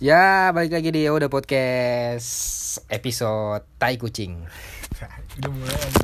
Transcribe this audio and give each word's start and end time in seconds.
Ya, 0.00 0.48
balik 0.56 0.72
lagi 0.72 0.88
di 0.88 1.04
Udah 1.04 1.28
Podcast 1.28 2.28
episode 2.88 3.60
Tai 3.76 3.92
Kucing. 4.00 4.40
Udah 5.36 5.50
mulai 5.52 5.76
aja. 5.76 6.00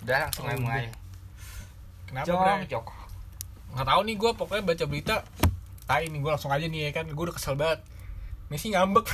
Udah 0.00 0.18
langsung 0.24 0.48
Oh, 0.48 0.56
mulai. 0.64 0.88
Kenapa 2.08 2.24
Jok, 2.24 2.40
Bray? 2.40 2.64
jok. 2.72 2.86
Nggak 3.76 3.84
tahu 3.84 4.00
nih 4.00 4.16
gue 4.16 4.30
pokoknya 4.32 4.62
baca 4.64 4.84
berita. 4.88 5.16
Tai 5.84 6.02
nih 6.08 6.20
gue 6.24 6.30
langsung 6.32 6.52
aja 6.56 6.64
nih 6.72 6.80
ya 6.88 6.90
kan. 6.96 7.04
Gue 7.04 7.24
udah 7.28 7.36
kesel 7.36 7.60
banget. 7.60 7.84
Messi 8.48 8.72
ngambek. 8.72 9.04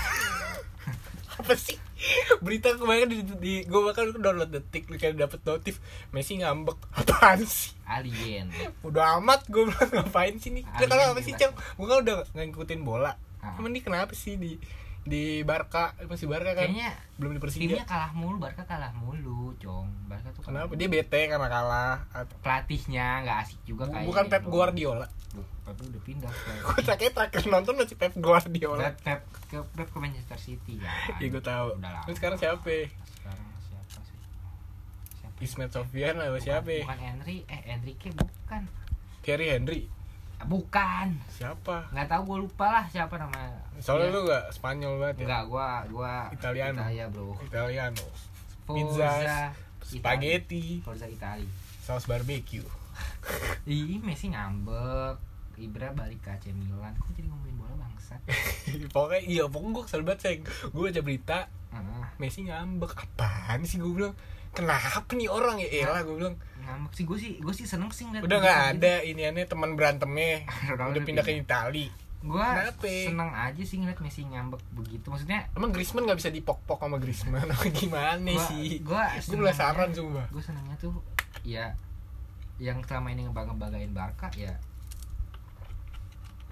Apa 1.43 1.59
sih? 1.59 1.75
Berita 2.45 2.75
kemarin 2.75 3.09
di, 3.09 3.19
di 3.39 3.55
gue 3.65 3.81
bahkan 3.81 4.11
download 4.17 4.51
detik 4.51 4.89
kayak 4.89 5.17
dapet 5.17 5.41
notif 5.45 5.79
Messi 6.11 6.41
ngambek. 6.41 6.79
Apaan 6.99 7.45
sih? 7.45 7.77
Alien. 7.85 8.49
Udah 8.81 9.19
amat 9.19 9.47
gue 9.47 9.67
bilang 9.67 9.91
ngapain 9.91 10.37
sih 10.39 10.51
nih? 10.51 10.65
Kalau 10.67 11.13
apa 11.13 11.21
sih 11.21 11.35
cang? 11.35 11.53
Gue 11.77 11.87
kan 11.87 12.03
udah 12.03 12.25
ngikutin 12.35 12.81
bola. 12.83 13.15
Ah. 13.41 13.57
Cuman 13.57 13.73
nih 13.73 13.83
kenapa 13.85 14.13
sih 14.13 14.37
di 14.37 14.57
di 15.01 15.41
Barca 15.49 15.97
masih 16.05 16.29
Barca 16.29 16.53
kan? 16.53 16.69
Kayaknya 16.69 16.93
belum 17.17 17.33
di 17.37 17.41
Persija. 17.41 17.63
timnya 17.73 17.89
kalah 17.89 18.13
mulu, 18.13 18.37
Barca 18.37 18.69
kalah 18.69 18.93
mulu, 18.93 19.57
Cong. 19.57 19.89
Barca 20.07 20.29
tuh 20.37 20.45
kalah 20.45 20.69
Kenapa 20.69 20.73
mulu. 20.73 20.81
dia 20.81 20.89
bete 20.93 21.21
karena 21.25 21.49
kalah? 21.49 21.95
Pelatihnya 22.45 23.07
nggak 23.25 23.39
asik 23.49 23.61
juga 23.65 23.89
kayak 23.89 24.07
bukan 24.07 24.25
Pep 24.29 24.45
Guardiola. 24.45 25.09
Pep 25.71 25.87
udah 25.87 26.03
pindah 26.03 26.29
ke 26.29 26.51
Gue 26.61 26.81
terakhir 26.83 27.11
terakhir 27.13 27.43
nonton 27.47 27.75
masih 27.75 27.95
Pep 27.95 28.13
Guardiola. 28.17 28.83
Pep, 28.83 28.97
Pep 29.01 29.21
ke 29.47 29.57
Pep 29.73 29.89
ke 29.89 29.99
Manchester 29.99 30.35
City 30.37 30.75
kan. 30.77 30.91
Iya 31.17 31.29
gue 31.29 31.41
tahu. 31.41 31.69
Udah 31.77 31.91
lama. 31.95 32.11
Sekarang 32.11 32.37
siapa? 32.37 32.75
Sekarang 33.07 33.47
siapa 33.63 34.01
sih? 34.03 34.19
Siapa? 35.17 35.39
Ismet 35.39 35.71
Sofian 35.71 36.15
lah 36.17 36.29
Bukan- 36.29 36.43
siapa? 36.43 36.75
Bukan 36.83 37.01
Henry, 37.01 37.37
eh 37.47 37.63
Enrique 37.69 38.11
bukan. 38.11 38.63
Thierry 39.21 39.49
Henry. 39.49 39.81
Bukan. 40.41 41.21
Siapa? 41.31 41.93
Nggak 41.93 42.09
tahu 42.09 42.23
gue 42.27 42.39
lupa 42.45 42.67
lah 42.71 42.85
siapa 42.87 43.15
namanya. 43.15 43.61
Soalnya 43.79 44.09
Iya. 44.09 44.15
lu 44.15 44.21
gak 44.27 44.45
Spanyol 44.51 44.93
banget 44.99 45.17
ya? 45.17 45.25
Enggak, 45.25 45.43
gua 45.47 45.69
gua 45.87 46.13
Italiano. 46.31 46.81
Italia, 46.81 47.05
Bro. 47.07 47.37
Italiano. 47.41 48.07
Pizza. 48.65 49.11
Spaghetti, 49.81 50.81
Forza 50.81 51.05
Italia. 51.05 51.49
saus 51.81 52.07
barbecue. 52.07 52.63
Ih, 53.67 53.99
Messi 53.99 54.29
ngambek. 54.29 55.19
Ibra 55.61 55.93
balik 55.93 56.25
ke 56.25 56.31
AC 56.33 56.51
Milan. 56.51 56.97
Kok 56.97 57.13
jadi 57.13 57.29
ngomongin 57.29 57.57
bola 57.61 57.75
bangsat? 57.77 58.21
pokoknya 58.97 59.23
iya 59.29 59.45
pokoknya 59.47 59.73
gue 59.77 59.83
kesel 59.85 60.03
banget 60.03 60.21
sayang 60.25 60.43
gue 60.73 60.83
baca 60.83 61.01
berita 61.05 61.39
Ah, 61.71 62.11
Messi 62.19 62.43
ngambek. 62.43 62.99
Apaan 62.99 63.63
sih 63.63 63.79
gue 63.79 63.93
bilang? 63.95 64.15
Kenapa 64.51 65.07
nih 65.15 65.31
orang 65.31 65.63
ya? 65.63 65.87
Elah 65.87 66.03
gue 66.03 66.19
bilang. 66.19 66.35
Ngambek 66.67 66.93
sih 66.99 67.05
gue 67.07 67.19
sih 67.21 67.33
gue 67.39 67.55
sih 67.55 67.67
seneng 67.69 67.95
sih 67.95 68.11
ngeliat 68.11 68.27
udah 68.27 68.39
nggak 68.43 68.59
gitu. 68.59 68.71
ada 68.75 68.95
ini 69.07 69.23
aneh 69.23 69.47
teman 69.47 69.79
berantemnya. 69.79 70.43
Udah 70.91 71.03
pindah 71.07 71.23
ke 71.23 71.39
Itali. 71.39 71.87
Kenapa? 72.21 72.85
seneng 72.85 73.31
aja 73.33 73.63
sih 73.65 73.81
ngeliat 73.81 74.03
Messi 74.03 74.27
ngambek 74.27 74.61
begitu. 74.75 75.07
Maksudnya 75.09 75.47
emang 75.55 75.71
Griezmann 75.71 76.05
nggak 76.11 76.19
bisa 76.19 76.29
dipok-pok 76.35 76.83
sama 76.83 76.99
Griezmann? 76.99 77.49
Apa 77.55 77.71
gimana 77.71 78.19
gua 78.27 78.45
sih? 78.51 78.83
gua 78.83 79.05
gue 79.15 79.37
penasaran 79.39 79.89
sumpah. 79.95 80.27
Gue 80.29 80.43
senengnya 80.43 80.77
tuh 80.77 80.93
ya 81.47 81.73
yang 82.61 82.85
selama 82.85 83.09
ini 83.15 83.25
ngebangga-banggain 83.25 83.95
Barca 83.97 84.29
ya 84.37 84.53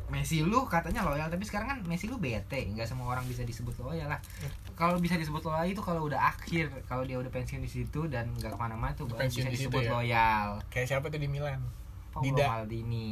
Messi 0.09 0.41
lu 0.41 0.65
katanya 0.65 1.03
loyal 1.03 1.29
tapi 1.29 1.43
sekarang 1.43 1.69
kan 1.69 1.79
Messi 1.85 2.05
lu 2.05 2.17
bete 2.17 2.65
nggak 2.67 2.85
semua 2.85 3.09
orang 3.09 3.25
bisa 3.25 3.43
disebut 3.43 3.77
loyal 3.79 4.09
lah. 4.09 4.21
Kalau 4.73 4.97
bisa 4.97 5.15
disebut 5.15 5.41
loyal 5.43 5.65
itu 5.65 5.79
kalau 5.79 6.05
udah 6.05 6.21
akhir 6.27 6.73
kalau 6.85 7.03
dia 7.03 7.15
udah 7.15 7.29
pensiun 7.29 7.61
di 7.61 7.69
situ 7.69 8.07
dan 8.07 8.33
nggak 8.33 8.51
ke 8.51 8.59
mana-mana 8.59 8.93
tuh 8.93 9.05
baru 9.05 9.25
bisa 9.25 9.47
disebut 9.47 9.83
ya? 9.83 9.93
loyal. 9.93 10.49
Kayak 10.67 10.87
siapa 10.91 11.07
tuh 11.07 11.17
di 11.17 11.27
Milan? 11.27 11.61
Paolo 12.09 12.25
Dida. 12.25 12.45
Maldini 12.49 13.09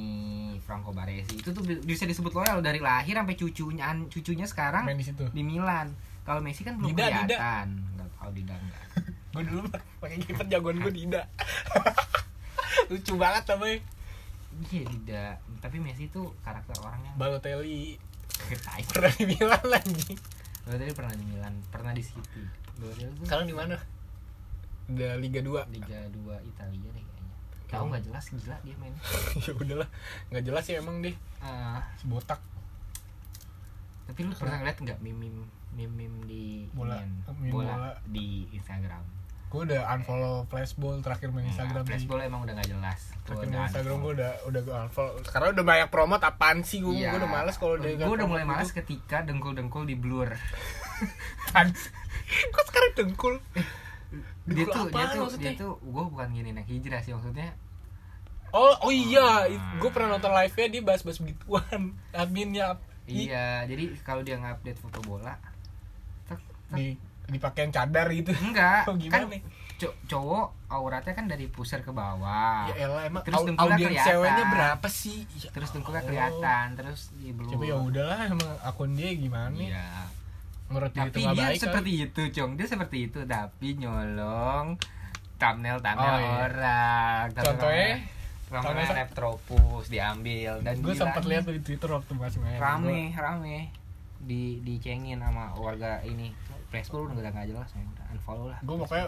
Franco 0.58 0.90
Baresi. 0.90 1.36
Itu 1.36 1.52
tuh 1.52 1.60
bi- 1.60 1.78
bisa 1.78 2.04
disebut 2.04 2.32
loyal 2.32 2.58
dari 2.58 2.80
lahir 2.80 3.12
sampai 3.14 3.36
cucunya 3.36 3.84
cucunya 4.08 4.46
sekarang 4.46 4.84
main 4.84 4.96
di 4.96 5.04
situ. 5.04 5.28
di 5.28 5.42
Milan. 5.42 5.92
Kalau 6.22 6.40
Messi 6.40 6.64
kan 6.64 6.74
belum 6.74 6.90
Dida, 6.90 7.06
Dida. 7.06 7.36
kelihatan. 7.36 7.66
Nggak 7.92 8.08
tahu 8.10 8.30
Dida 8.32 8.54
enggak 8.56 8.82
gue 9.36 9.42
dulu 9.44 9.68
pakai 10.00 10.16
kiper 10.16 10.48
jagoan 10.48 10.80
gue 10.80 10.90
Dida. 10.90 11.22
Lucu 12.88 13.14
banget 13.16 13.44
tapi 13.44 13.84
Iya 14.56 14.88
tidak, 14.88 15.36
tapi 15.58 15.76
Messi 15.78 16.06
itu 16.06 16.22
karakter 16.40 16.76
orangnya 16.78 17.12
Balotelli 17.14 17.96
tai. 18.66 18.82
pernah 18.84 19.12
di 19.12 19.24
Milan 19.26 19.64
lagi 19.64 20.12
Balotelli 20.62 20.92
pernah 20.92 21.14
di 21.14 21.24
Milan, 21.24 21.54
pernah 21.70 21.92
di 21.92 22.02
City. 22.02 22.42
Balotelli 22.76 23.12
tuh 23.14 23.24
sekarang 23.24 23.46
di 23.46 23.54
mana 23.54 23.76
udah 24.86 25.12
Liga 25.16 25.40
2 25.42 25.74
Liga 25.74 25.98
2 26.06 26.42
Italia 26.46 26.88
deh 26.90 27.02
kayaknya. 27.02 27.34
Tahu 27.66 27.84
nggak 27.90 28.04
jelas 28.06 28.24
gila 28.30 28.56
dia 28.62 28.74
main. 28.76 28.94
ya 29.42 29.52
udahlah 29.52 29.88
nggak 30.30 30.44
jelas 30.44 30.62
sih 30.62 30.74
emang 30.74 31.00
deh 31.00 31.14
Ah, 31.38 31.82
botak 32.02 32.38
tapi 34.06 34.22
lu 34.22 34.30
pernah 34.32 34.62
ngeliat 34.62 34.78
nggak 34.78 34.98
meme 35.02 35.42
meme 35.74 36.06
di 36.24 36.70
Bola. 36.70 37.02
inian? 37.02 37.10
Meme 37.36 37.50
bola. 37.50 37.90
di 38.06 38.46
Instagram? 38.50 39.02
Gue 39.46 39.60
udah 39.62 39.82
unfollow 39.94 40.42
flashball 40.50 40.98
terakhir 40.98 41.30
main 41.30 41.46
Instagram 41.46 41.86
Nah, 41.86 41.88
Flashball 41.88 42.20
emang 42.26 42.42
udah 42.42 42.54
nggak 42.58 42.70
jelas. 42.74 43.00
Terakhir 43.22 43.46
main 43.46 43.62
Instagram 43.70 43.96
gue 44.02 44.12
udah 44.18 44.32
udah 44.50 44.60
gue 44.66 44.74
unfollow. 44.74 45.12
Karena 45.22 45.46
udah 45.54 45.64
banyak 45.64 45.88
promote 45.88 46.24
apaan 46.26 46.58
sih 46.66 46.82
gue 46.82 46.98
Iya. 46.98 47.14
gue 47.14 47.18
udah 47.22 47.30
males 47.30 47.54
kalau 47.54 47.78
udah 47.78 47.90
Gua 47.94 48.14
udah 48.18 48.26
mulai 48.26 48.44
malas 48.44 48.74
ketika 48.74 49.22
dengkul-dengkul 49.22 49.86
di 49.86 49.94
blur. 49.94 50.34
kok 52.26 52.64
sekarang 52.66 52.92
dengkul? 52.98 53.34
Dia 54.46 54.66
Dengkul 54.66 54.74
tuh 54.74 54.84
dia 54.90 55.06
tuh 55.10 55.20
maksudnya? 55.26 55.52
dia 55.54 55.62
tuh 55.62 55.72
gue 55.78 56.04
bukan 56.10 56.28
gini 56.34 56.50
naik 56.50 56.68
hijrah 56.68 57.00
sih 57.06 57.14
maksudnya. 57.14 57.54
Oh 58.50 58.74
oh 58.82 58.90
iya. 58.90 59.46
Ah. 59.46 59.78
gue 59.78 59.90
pernah 59.94 60.18
nonton 60.18 60.34
live 60.34 60.54
nya 60.58 60.66
dia 60.74 60.82
bahas-bahas 60.82 61.18
begituan. 61.22 61.94
Adminnya. 62.20 62.82
Iya 63.06 63.62
jadi 63.70 63.94
kalau 64.02 64.26
dia 64.26 64.34
ngupdate 64.42 64.82
foto 64.82 64.98
bola 65.06 65.38
tek, 66.26 66.42
tek, 66.42 66.74
di 66.74 66.98
dipakein 67.26 67.70
cadar 67.70 68.06
gitu. 68.08 68.30
Enggak. 68.34 68.86
Oh, 68.88 68.94
kan 68.94 69.00
gimana? 69.00 69.38
co- 69.76 69.92
cowok 70.06 70.46
auratnya 70.68 71.12
kan 71.12 71.26
dari 71.26 71.46
pusar 71.46 71.80
ke 71.80 71.92
bawah. 71.92 72.64
Ya 72.66 72.88
elah 72.88 73.04
emang 73.04 73.20
Terus 73.22 73.44
dengkulnya 73.44 73.76
kelihatan. 73.76 74.06
ceweknya 74.08 74.44
berapa 74.48 74.88
sih? 74.88 75.18
Ya 75.36 75.48
terus 75.50 75.68
dengkulnya 75.70 76.00
kelihatan 76.02 76.66
terus 76.74 77.12
di 77.14 77.28
blur 77.30 77.52
Coba 77.52 77.64
ya 77.64 77.76
udahlah 77.76 78.20
emang 78.26 78.50
akun 78.62 78.92
dia 78.92 79.12
gimana 79.12 79.52
nih? 79.52 79.68
Iya. 79.70 79.88
Menurut 80.66 80.90
dia 80.90 81.02
itu 81.02 81.12
tapi 81.12 81.20
nggak 81.20 81.34
dia 81.34 81.44
baik 81.44 81.60
seperti 81.60 81.90
itu 82.00 82.22
cong. 82.32 82.50
Dia 82.56 82.66
seperti 82.66 82.96
itu 83.04 83.18
tapi 83.22 83.68
nyolong 83.76 84.66
thumbnail 85.36 85.78
thumbnail 85.78 86.08
Oh, 86.08 86.18
iya. 86.18 86.32
orang. 86.42 87.24
Contohnya? 87.30 87.90
Contohnya? 88.46 88.86
Neptropus 88.96 89.84
diambil 89.86 90.52
dan 90.62 90.74
gue 90.78 90.94
sempat 90.94 91.22
lihat 91.22 91.44
di 91.44 91.60
Twitter 91.60 91.90
waktu 91.90 92.12
masih 92.14 92.40
main. 92.40 92.56
Rame 92.56 93.12
rame. 93.12 93.58
Di 94.18 94.58
dicengin 94.58 95.20
sama 95.20 95.52
warga 95.52 96.00
ini 96.00 96.32
Facebook 96.76 97.08
udah 97.08 97.32
nggak 97.32 97.48
jelas 97.48 97.68
ya 97.72 97.82
udah 97.82 98.06
unfollow 98.12 98.46
lah. 98.52 98.58
Gue 98.60 98.76
pokoknya 98.84 99.06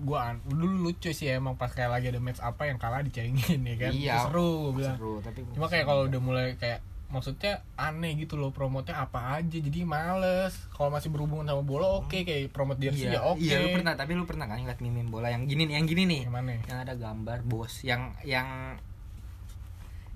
gue 0.00 0.20
dulu 0.48 0.76
lucu 0.88 1.10
sih 1.12 1.28
emang 1.28 1.60
pas 1.60 1.68
kayak 1.68 1.92
lagi 1.92 2.08
ada 2.08 2.20
match 2.24 2.40
apa 2.40 2.72
yang 2.72 2.80
kalah 2.80 3.04
dicengin 3.04 3.60
ya 3.60 3.76
kan? 3.76 3.92
Iya. 3.92 4.16
Seru 4.28 4.70
gue 4.70 4.72
bilang. 4.80 4.96
seru 4.96 5.20
tapi 5.20 5.44
cuma 5.52 5.66
kayak 5.68 5.84
kalau 5.84 6.08
udah 6.08 6.20
mulai 6.20 6.46
kayak 6.56 6.80
maksudnya 7.10 7.66
aneh 7.74 8.14
gitu 8.22 8.38
loh 8.38 8.54
promotnya 8.54 9.02
apa 9.02 9.42
aja 9.42 9.58
jadi 9.58 9.82
males. 9.84 10.54
Kalau 10.72 10.88
masih 10.88 11.10
berhubungan 11.10 11.50
sama 11.50 11.62
bola 11.66 12.00
oke 12.00 12.22
kayak 12.22 12.54
promote 12.54 12.80
jersey 12.80 13.10
iya, 13.10 13.18
ya 13.18 13.20
oke. 13.26 13.42
iya 13.42 13.56
lu 13.60 13.68
pernah 13.74 13.92
tapi 13.98 14.12
lu 14.14 14.24
pernah 14.24 14.46
kan 14.46 14.62
ngeliat 14.62 14.80
meme 14.80 15.10
bola 15.10 15.28
yang 15.28 15.44
gini 15.44 15.66
nih 15.68 15.74
yang 15.76 15.86
gini 15.90 16.02
nih? 16.06 16.20
Yang 16.30 16.34
mana 16.34 16.50
yang 16.64 16.78
ada 16.80 16.94
gambar 16.96 17.38
bos 17.44 17.72
yang 17.82 18.14
yang 18.22 18.48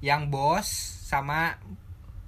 yang 0.00 0.22
bos 0.31 0.69
sama 1.04 1.59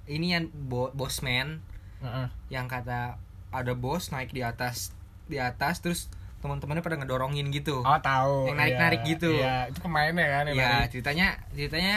ini 0.07 0.35
yang 0.35 0.51
bo, 0.51 0.91
bosman. 0.93 1.63
Heeh. 1.97 2.29
yang 2.53 2.69
kata 2.69 3.17
ada 3.57 3.73
bos 3.73 4.13
naik 4.13 4.29
di 4.31 4.45
atas 4.45 4.93
di 5.25 5.41
atas 5.41 5.81
terus 5.81 6.07
teman-temannya 6.37 6.85
pada 6.85 6.97
ngedorongin 7.01 7.49
gitu. 7.49 7.81
Oh 7.81 7.99
tahu. 7.99 8.47
Yang 8.53 8.57
narik-narik 8.61 9.01
iya. 9.01 9.11
gitu. 9.17 9.31
iya 9.33 9.55
itu 9.67 9.79
pemainnya 9.81 10.27
kan 10.29 10.43
yang 10.47 10.57
ya 10.57 10.71
ceritanya 10.87 11.27
ceritanya 11.51 11.95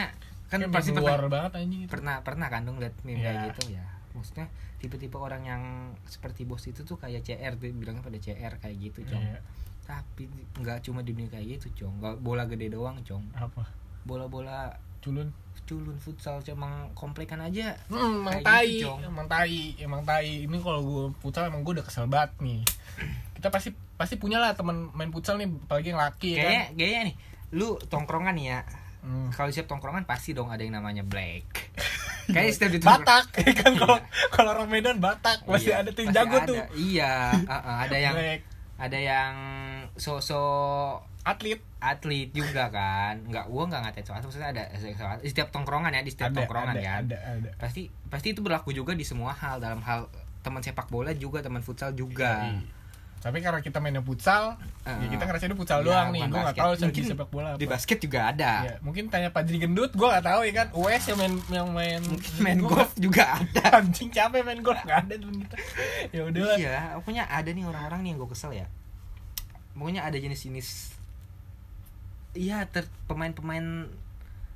kan 0.50 0.58
Kayak 0.66 0.74
pasti 0.74 0.90
pernah 0.90 1.30
banget 1.30 1.52
anjing 1.60 1.80
itu. 1.86 1.90
Pernah 1.92 2.16
pernah 2.24 2.48
kan 2.50 2.66
dong 2.66 2.82
liat 2.82 2.96
meme 3.04 3.20
Iya. 3.20 3.26
kayak 3.28 3.40
gitu 3.52 3.62
ya. 3.76 3.84
Maksudnya 4.16 4.46
tipe-tipe 4.80 5.16
orang 5.20 5.42
yang 5.44 5.62
seperti 6.08 6.48
bos 6.48 6.64
itu 6.64 6.82
tuh 6.82 6.96
kayak 6.96 7.22
CR 7.22 7.54
tuh 7.60 7.68
bilangnya 7.76 8.02
pada 8.02 8.18
CR 8.18 8.52
kayak 8.58 8.76
gitu 8.80 9.04
cong. 9.06 9.24
Iya. 9.24 9.40
tapi 9.90 10.30
nggak 10.54 10.86
cuma 10.86 11.02
di 11.02 11.10
dunia 11.10 11.26
kayak 11.34 11.58
gitu 11.58 11.84
cong. 11.84 11.98
Nggak 11.98 12.14
bola 12.22 12.46
gede 12.46 12.70
doang 12.70 13.02
cong. 13.02 13.26
Apa? 13.34 13.66
Bola-bola 14.06 14.78
culun 15.02 15.34
culun 15.62 15.96
futsal 15.96 16.40
cuma 16.40 16.68
komplekan 16.92 17.38
aja 17.38 17.76
Hmm, 17.86 18.20
emang 18.20 18.40
tai, 18.40 18.78
gitu, 18.78 18.90
emang 19.00 19.26
tai, 19.26 19.56
emang 19.76 20.02
tai. 20.02 20.44
Ini 20.44 20.56
kalau 20.58 20.80
gue 20.80 21.04
futsal 21.18 21.46
emang 21.46 21.60
gue 21.60 21.74
udah 21.74 21.82
kesel 21.82 22.04
banget 22.04 22.34
nih. 22.38 22.60
Kita 23.32 23.48
pasti 23.48 23.70
pasti 23.94 24.14
punya 24.14 24.36
lah 24.36 24.52
teman 24.52 24.90
main 24.90 25.08
futsal 25.08 25.36
nih, 25.36 25.46
apalagi 25.46 25.88
yang 25.88 26.00
laki 26.00 26.30
ya 26.30 26.36
kayaknya 26.38 26.60
kan. 26.62 26.74
kayaknya 26.74 27.00
nih 27.04 27.14
lu 27.50 27.68
tongkrongan 27.82 28.34
nih 28.34 28.48
ya 28.48 28.60
Hmm. 29.00 29.28
kalau 29.30 29.48
siap 29.48 29.64
tongkrongan 29.64 30.04
pasti 30.04 30.30
dong 30.30 30.48
ada 30.48 30.60
yang 30.60 30.76
namanya 30.76 31.00
black 31.00 31.72
kayak 32.28 32.52
setiap 32.52 32.68
di 32.70 32.80
Batak 32.80 33.32
kan 33.58 33.72
kalau 33.74 33.96
Iya. 33.96 34.28
kalau 34.30 34.50
orang 34.52 34.68
Medan 34.68 34.98
Batak 34.98 35.40
masih 35.44 35.72
Iya, 35.72 35.76
ada 35.78 35.90
tim 35.90 36.04
pasti 36.06 36.16
jago 36.20 36.36
ada. 36.36 36.44
tuh. 36.44 36.56
iya 36.76 37.12
uh-uh, 37.32 37.76
ada 37.80 37.96
yang 37.96 38.12
Black. 38.12 38.40
ada 38.76 38.98
yang 39.00 39.34
sosok 39.96 41.09
atlet. 41.30 41.60
Atlet 41.78 42.28
juga 42.30 42.68
kan. 42.68 43.14
Nggak 43.24 43.46
gua 43.46 43.62
nggak 43.66 43.80
ngatain 43.82 44.04
soal 44.04 44.20
maksudnya 44.20 44.50
ada 44.50 44.62
soal 44.92 45.16
di 45.16 45.28
setiap 45.28 45.48
tongkrongan 45.48 45.90
ya 45.90 46.00
di 46.00 46.10
setiap 46.10 46.30
ada 46.30 46.38
tongkrongan 46.38 46.74
ada, 46.74 46.82
kan. 46.82 47.00
ada 47.06 47.16
ada. 47.38 47.50
Pasti 47.56 47.82
pasti 48.06 48.28
itu 48.30 48.40
berlaku 48.40 48.70
juga 48.70 48.92
di 48.92 49.02
semua 49.02 49.32
hal. 49.32 49.58
Dalam 49.58 49.80
hal 49.80 50.10
teman 50.40 50.60
sepak 50.60 50.88
bola 50.88 51.12
juga 51.12 51.40
teman 51.40 51.60
futsal 51.60 51.92
juga. 51.92 52.48
Iya. 52.48 52.78
tapi 53.20 53.44
karena 53.44 53.60
kita 53.60 53.84
mainnya 53.84 54.00
futsal 54.00 54.56
ya 54.80 54.96
Eh, 54.96 55.12
kita 55.12 55.28
ngerasain 55.28 55.52
futsal 55.52 55.84
ya, 55.84 55.92
doang 55.92 56.08
nih. 56.08 56.24
bukan 56.24 56.32
gue 56.32 56.40
nggak 56.40 56.56
tahu 56.56 56.72
Mungkin 56.80 56.88
di 56.96 57.04
sepak 57.04 57.28
bola 57.28 57.48
apa. 57.52 57.60
di 57.60 57.66
basket 57.68 57.98
juga 58.00 58.20
ada. 58.32 58.52
Ya, 58.64 58.74
mungkin 58.80 59.12
tanya 59.12 59.28
Padri 59.28 59.60
Gendut 59.60 59.92
gue 59.92 60.08
nggak 60.08 60.24
tahu 60.24 60.40
ya 60.40 60.52
kan? 60.56 60.66
US 60.72 61.02
yang 61.04 61.18
main 61.20 61.34
yang 61.52 61.68
main 61.68 62.00
mungkin 62.00 62.32
main 62.40 62.58
Gua 62.64 62.80
golf 62.80 62.96
juga 62.96 63.36
ada. 63.36 63.64
Anjing 63.84 64.08
capek 64.08 64.40
main 64.40 64.64
golf? 64.64 64.80
Nggak 64.80 65.00
ada 65.04 65.14
temen 65.20 65.36
kita. 65.36 65.56
Ya 66.16 66.20
udah 66.24 66.40
iya 66.56 66.76
pokoknya 66.96 67.24
ada 67.28 67.50
nih 67.52 67.64
orang-orang 67.68 68.00
nih 68.00 68.08
yang 68.08 68.18
gue 68.18 68.30
kesel 68.32 68.52
ya. 68.56 68.66
Pokoknya 69.76 70.00
ada 70.00 70.16
jenis-jenis 70.16 70.68
iya 72.32 72.62
ter 72.64 72.86
pemain-pemain 73.06 73.88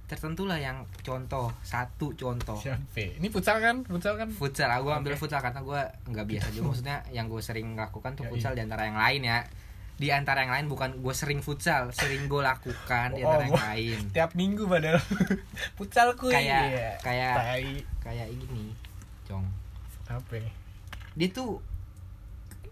tertentu 0.04 0.44
lah 0.44 0.60
yang 0.60 0.84
contoh 1.00 1.48
satu 1.60 2.12
contoh. 2.12 2.54
Siapa? 2.54 3.18
Ini 3.18 3.26
futsal 3.28 3.58
kan? 3.58 3.82
Futsal 3.82 4.14
kan? 4.14 4.28
Futsal 4.28 4.68
aku 4.68 4.92
ambil 4.92 5.16
Oke. 5.16 5.20
futsal 5.24 5.40
karena 5.40 5.60
gue 5.60 5.80
nggak 6.12 6.26
biasa. 6.28 6.46
Juga 6.52 6.64
maksudnya 6.70 6.96
yang 7.10 7.26
gue 7.26 7.40
sering 7.40 7.72
lakukan 7.72 8.12
tuh 8.12 8.24
Ya, 8.24 8.30
futsal 8.30 8.52
di 8.52 8.62
antara 8.62 8.84
yang 8.84 9.00
lain 9.00 9.22
ya. 9.24 9.38
Di 9.94 10.10
antara 10.10 10.42
yang 10.42 10.52
lain 10.52 10.66
bukan 10.66 11.00
gue 11.00 11.14
sering 11.14 11.40
futsal 11.40 11.88
sering 11.90 12.26
gue 12.26 12.42
lakukan 12.42 13.14
di 13.14 13.22
Oh, 13.22 13.30
antara 13.30 13.42
yang 13.42 13.54
gua- 13.54 13.64
lain. 13.72 13.98
tiap 14.12 14.30
minggu 14.34 14.66
padahal. 14.66 15.00
Futsalku 15.78 16.28
Kayak- 16.28 16.68
iya. 16.68 16.90
kayak- 17.00 17.86
kayak 17.98 18.28
ini 18.28 18.74
cong. 19.24 19.46
Apa 20.04 20.36
ya? 20.36 20.50
dia 21.14 21.30
tuh 21.30 21.62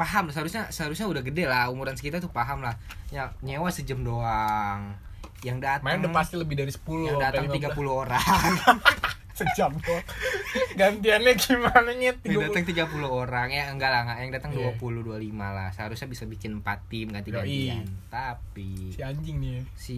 paham 0.02 0.24
seharusnya 0.28 0.66
seharusnya 0.68 1.06
udah 1.06 1.22
gede 1.22 1.46
lah 1.46 1.70
umuran 1.70 1.94
sekitar 1.94 2.18
tuh 2.18 2.28
paham 2.28 2.58
lah. 2.60 2.74
Yang 3.08 3.30
nyewa 3.40 3.70
sejam 3.70 4.02
doang. 4.02 4.98
Yang 5.40 5.58
datang 5.60 5.84
main 5.84 5.98
udah 5.98 6.10
pasti 6.12 6.34
lebih 6.34 6.54
dari 6.54 6.70
10 6.70 6.82
yang 7.04 7.18
datang 7.18 7.46
15. 7.46 7.70
30 7.70 8.02
orang. 8.02 8.22
Sejam 9.32 9.72
doang. 9.74 10.04
Gantiannya 10.72 11.32
gimana 11.34 11.90
nyet 11.92 12.20
yang 12.20 12.46
datang 12.46 12.62
30 12.62 12.84
orang. 13.02 13.48
Ya 13.48 13.66
enggak 13.66 13.88
lah 13.88 14.00
enggak. 14.04 14.18
Yang 14.20 14.32
datang 14.36 14.50
Iya. 14.52 14.76
20 14.76 15.02
25 15.02 15.18
lah. 15.50 15.68
Seharusnya 15.72 16.06
bisa 16.06 16.24
bikin 16.26 16.60
4 16.60 16.78
tim 16.86 17.06
ganti-gantian 17.08 17.86
tapi 18.06 18.92
si 18.92 19.00
anjing 19.00 19.36
nih. 19.38 19.60
si 19.74 19.96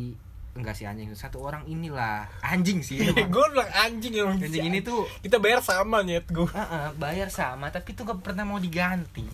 enggak 0.55 0.73
si 0.73 0.87
anjing. 0.87 1.11
Satu 1.13 1.43
orang 1.43 1.67
inilah. 1.67 2.31
Anjing 2.41 2.79
sih 2.81 3.03
gue 3.03 3.11
emang. 3.13 3.51
bilang 3.51 3.71
anjing 3.75 4.13
si 4.15 4.21
anjing 4.23 4.65
ini 4.65 4.81
tuh 4.81 5.03
kita 5.21 5.37
bayar 5.37 5.61
sama 5.61 6.01
nyet 6.01 6.25
gue 6.27 6.47
Heeh, 6.47 6.95
bayar 6.95 7.27
sama 7.27 7.69
tapi 7.69 7.93
tuh 7.93 8.07
gak 8.07 8.23
pernah 8.23 8.47
mau 8.47 8.57
diganti 8.57 9.27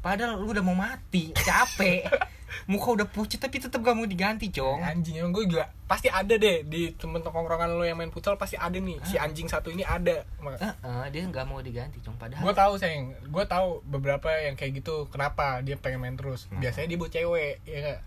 padahal 0.00 0.36
lu 0.36 0.50
udah 0.50 0.60
mau 0.60 0.74
mati 0.74 1.30
capek. 1.32 2.08
Muka 2.66 2.92
udah 2.92 3.06
pucat 3.06 3.38
tapi 3.38 3.62
tetap 3.62 3.78
gak 3.78 3.94
mau 3.94 4.04
diganti 4.04 4.50
cong. 4.50 4.82
Anjing 4.82 5.22
emang 5.22 5.30
gue 5.30 5.46
juga 5.46 5.70
pasti 5.86 6.10
ada 6.10 6.34
deh 6.34 6.66
di 6.66 6.90
temen 6.92 7.22
tongkrongan 7.22 7.78
lo 7.78 7.86
yang 7.86 7.94
main 7.94 8.10
futsal 8.10 8.34
pasti 8.34 8.58
ada 8.58 8.74
nih. 8.74 8.98
Si 9.02 9.14
Ah. 9.14 9.24
anjing 9.24 9.46
satu 9.46 9.70
ini 9.70 9.86
ada. 9.86 10.26
Heeh, 10.42 11.04
dia 11.10 11.22
nggak 11.24 11.46
mau 11.46 11.62
diganti 11.62 12.02
cong 12.02 12.18
padahal 12.18 12.42
gue 12.42 12.54
tahu 12.54 12.72
sayang 12.74 13.14
gue 13.22 13.44
tahu 13.46 13.86
beberapa 13.86 14.26
yang 14.34 14.54
kayak 14.54 14.82
gitu 14.82 15.06
kenapa 15.08 15.62
dia 15.62 15.78
pengen 15.78 16.02
main 16.02 16.16
terus. 16.16 16.46
Kenapa? 16.46 16.60
biasanya 16.60 16.86
dia 16.86 16.98
buat 16.98 17.12
cewek 17.12 17.54
ya 17.64 17.78
nggak? 17.80 18.00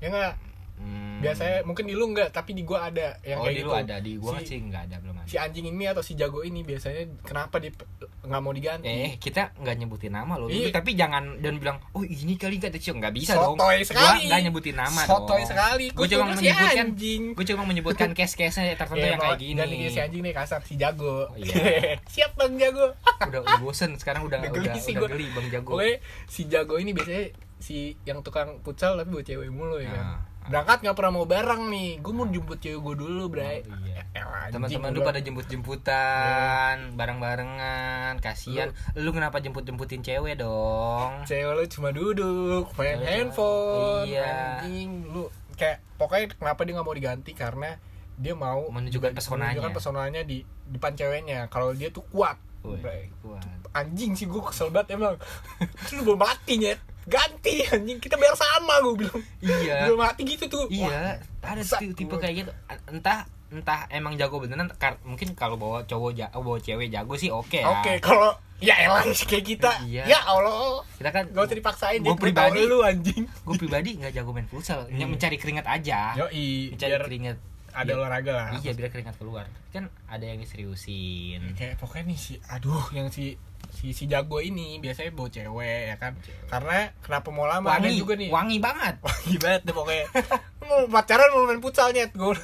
Ya 0.00 0.06
nggak 0.08 0.34
Hmm. 0.80 1.20
biasanya 1.20 1.60
mungkin 1.62 1.84
di 1.84 1.92
lu 1.92 2.08
nggak 2.08 2.32
tapi 2.32 2.50
di 2.50 2.64
gue 2.64 2.74
ada 2.74 3.12
yang 3.20 3.36
oh 3.36 3.44
kayak 3.44 3.52
di 3.52 3.60
gitu 3.60 3.68
lu 3.68 3.76
ada 3.76 3.96
di 4.00 4.12
gua 4.16 4.32
si, 4.34 4.44
sih 4.46 4.58
nggak 4.62 4.82
ada 4.82 4.96
belum 4.96 5.14
ada 5.14 5.28
si 5.28 5.36
anjing 5.36 5.66
ini 5.68 5.84
atau 5.84 6.00
si 6.00 6.12
jago 6.14 6.40
ini 6.40 6.60
biasanya 6.60 7.20
kenapa 7.20 7.56
dia 7.56 7.76
nggak 8.22 8.40
mau 8.40 8.48
diganti 8.50 8.88
eh 8.88 9.12
kita 9.14 9.52
nggak 9.54 9.76
nyebutin 9.76 10.10
nama 10.10 10.34
loh 10.34 10.48
Iya. 10.48 10.72
tapi 10.72 10.96
jangan 10.96 11.36
dan 11.38 11.56
bilang 11.56 11.76
oh 11.92 12.00
ini 12.00 12.34
kali 12.34 12.56
gak 12.56 12.72
cok 12.72 12.96
nggak 12.96 13.12
bisa 13.12 13.36
dong 13.36 13.52
Sotoy 13.54 13.78
sekali. 13.82 14.00
gua 14.00 14.26
nggak 14.26 14.40
nyebutin 14.42 14.76
nama 14.78 15.00
Sotoy 15.04 15.28
dong 15.36 15.40
sekali. 15.46 15.86
gue 15.86 15.98
Gua 15.98 16.08
cuma 16.08 16.24
si 16.26 16.36
menyebutkan 16.40 16.86
anjing. 16.88 17.22
gue 17.30 17.44
cuma 17.46 17.62
menyebutkan 17.62 18.08
case-case-nya 18.10 18.74
tertentu 18.74 19.00
Ya, 19.00 19.10
yang 19.10 19.20
kayak 19.20 19.38
gini 19.38 19.58
ganti 19.60 19.76
si 19.86 20.00
anjing 20.00 20.22
nih 20.22 20.32
kasar 20.32 20.60
si 20.62 20.74
jago 20.74 21.28
Oh, 21.28 21.36
iya. 21.36 22.00
siap 22.12 22.32
bang 22.34 22.56
jago 22.56 22.96
udah 23.28 23.40
udah 23.42 23.58
bosen 23.60 23.92
sekarang 23.94 24.24
udah 24.24 24.40
Udah 24.40 24.72
udah, 24.72 24.72
gua. 24.96 25.04
geli 25.06 25.26
bang 25.30 25.46
jago 25.52 25.76
si 26.24 26.48
jago 26.48 26.80
ini 26.80 26.90
biasanya 26.90 27.28
si 27.60 27.76
yang 28.02 28.24
tukang 28.24 28.56
futsal 28.60 28.96
tapi 28.96 29.12
buat 29.12 29.20
cewek 29.22 29.52
mulu 29.52 29.76
ya 29.76 29.92
kan. 29.92 30.29
Berangkat 30.42 30.80
nggak 30.80 30.94
pernah 30.94 31.12
mau 31.12 31.24
bareng 31.24 31.68
nih. 31.68 31.90
Gue 31.98 32.12
mau 32.12 32.24
jemput 32.24 32.56
cewek 32.56 32.78
gue 32.78 32.94
dulu, 32.96 33.24
Bray. 33.28 33.60
Oh, 33.62 33.76
iya. 33.82 34.00
Elah, 34.10 34.26
anjing, 34.42 34.52
teman-teman 34.52 34.90
lu 34.90 35.00
pada 35.00 35.20
jemput-jemputan 35.20 36.74
bareng-barengan 36.92 38.18
kasihan 38.18 38.68
lu 38.94 39.10
kenapa 39.10 39.38
jemput-jemputin 39.38 40.02
cewek 40.02 40.34
dong 40.34 41.22
cewek 41.22 41.46
lu 41.46 41.62
cuma 41.68 41.88
duduk 41.90 42.66
main 42.74 42.96
Cewek 42.96 43.06
handphone 43.06 44.10
Iya. 44.10 44.26
anjing 44.58 45.06
lu 45.06 45.30
kayak 45.54 45.78
pokoknya 45.94 46.34
kenapa 46.34 46.60
dia 46.62 46.72
nggak 46.74 46.82
mau 46.84 46.96
diganti 46.96 47.32
karena 47.32 47.78
dia 48.16 48.34
mau 48.34 48.66
Menunjukkan 48.66 49.14
pesonanya. 49.14 49.62
menunjukkan 49.62 49.72
pesonanya 49.72 50.22
di 50.22 50.42
depan 50.66 50.92
ceweknya 50.92 51.46
kalau 51.46 51.70
dia 51.70 51.88
tuh 51.88 52.02
kuat 52.10 52.34
Bray. 52.60 53.14
kuat. 53.22 53.46
anjing 53.70 54.12
sih 54.12 54.26
gue 54.26 54.42
kesel 54.42 54.68
banget 54.68 54.98
emang 54.98 55.14
lu 55.94 56.02
belum 56.02 56.18
mati 56.18 56.58
nyet 56.58 56.82
ganti 57.10 57.66
anjing. 57.66 57.98
Kita 57.98 58.14
bayar 58.14 58.32
sama 58.32 58.78
gue 58.80 58.94
bilang. 58.96 59.20
Iya. 59.40 59.84
Belum 59.84 59.98
mati 59.98 60.22
gitu 60.24 60.46
tuh. 60.46 60.64
Iya. 60.70 61.18
Ada 61.42 61.60
bangsat 61.60 61.80
tipe, 61.82 61.94
tipe 61.98 62.14
kayak 62.14 62.34
gitu. 62.38 62.50
Entah 62.86 63.26
entah 63.50 63.90
emang 63.90 64.14
jago 64.14 64.38
beneran 64.38 64.70
mungkin 65.02 65.34
kalau 65.34 65.58
bawa 65.58 65.82
cowok 65.82 66.14
jago 66.14 66.38
bawa 66.38 66.56
cewek 66.56 66.86
jago 66.86 67.18
sih 67.18 67.34
oke 67.34 67.58
ya. 67.58 67.66
oke 67.66 67.98
kalau 67.98 68.30
ya 68.62 68.78
elah 68.78 69.02
kayak 69.02 69.42
kita. 69.44 69.70
Iya. 69.82 70.06
ya 70.06 70.18
allah. 70.22 70.86
Kita 70.94 71.10
kan 71.10 71.26
gak 71.28 71.42
usah 71.44 71.58
dipaksain. 71.58 71.98
Gua 71.98 72.14
pribadi- 72.14 72.62
lu 72.62 72.78
anjing. 72.80 73.26
gue 73.26 73.54
pribadi 73.58 73.98
nggak 73.98 74.14
jago 74.14 74.30
main 74.30 74.46
futsal 74.46 74.86
Iya. 74.86 75.02
mencari 75.02 75.34
keringat 75.34 75.66
aja. 75.66 76.14
Yoi 76.14 76.70
mencari 76.70 76.90
biar 76.90 77.02
keringat. 77.02 77.36
ada 77.70 77.86
Iya. 77.86 77.98
olahraga 77.98 78.32
lah. 78.34 78.48
Iya 78.56 78.70
biar 78.70 78.88
keringat 78.88 79.14
keluar. 79.16 79.46
Kan 79.70 79.90
ada 80.06 80.22
yang 80.22 80.38
diseriusin. 80.38 81.42
Kayak 81.54 81.78
pokoknya 81.78 82.14
nih 82.14 82.18
si 82.18 82.32
aduh 82.46 82.86
yang 82.90 83.10
si 83.10 83.34
si 83.70 83.90
si 83.90 84.04
jago 84.04 84.38
ini 84.38 84.76
biasanya 84.78 85.10
bawa 85.10 85.28
cewek 85.28 85.80
ya 85.86 85.96
kan? 85.96 86.12
Karena 86.46 86.90
kenapa 86.98 87.28
mau 87.28 87.44
lama? 87.44 87.70
Ada 87.70 87.80
wangi 87.82 87.96
juga 87.96 88.14
nih. 88.14 88.28
Wangi 88.28 88.58
banget. 88.58 88.94
Wangi 89.06 89.36
banget 89.36 89.60
deh 89.64 89.72
pokoknya. 89.72 90.06
Mau 90.68 90.86
pacaran 90.86 91.26
mau 91.30 91.44
main 91.44 91.58
futsal 91.58 91.90
nyet 91.90 92.14
gue 92.14 92.30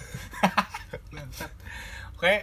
oke 2.17 2.35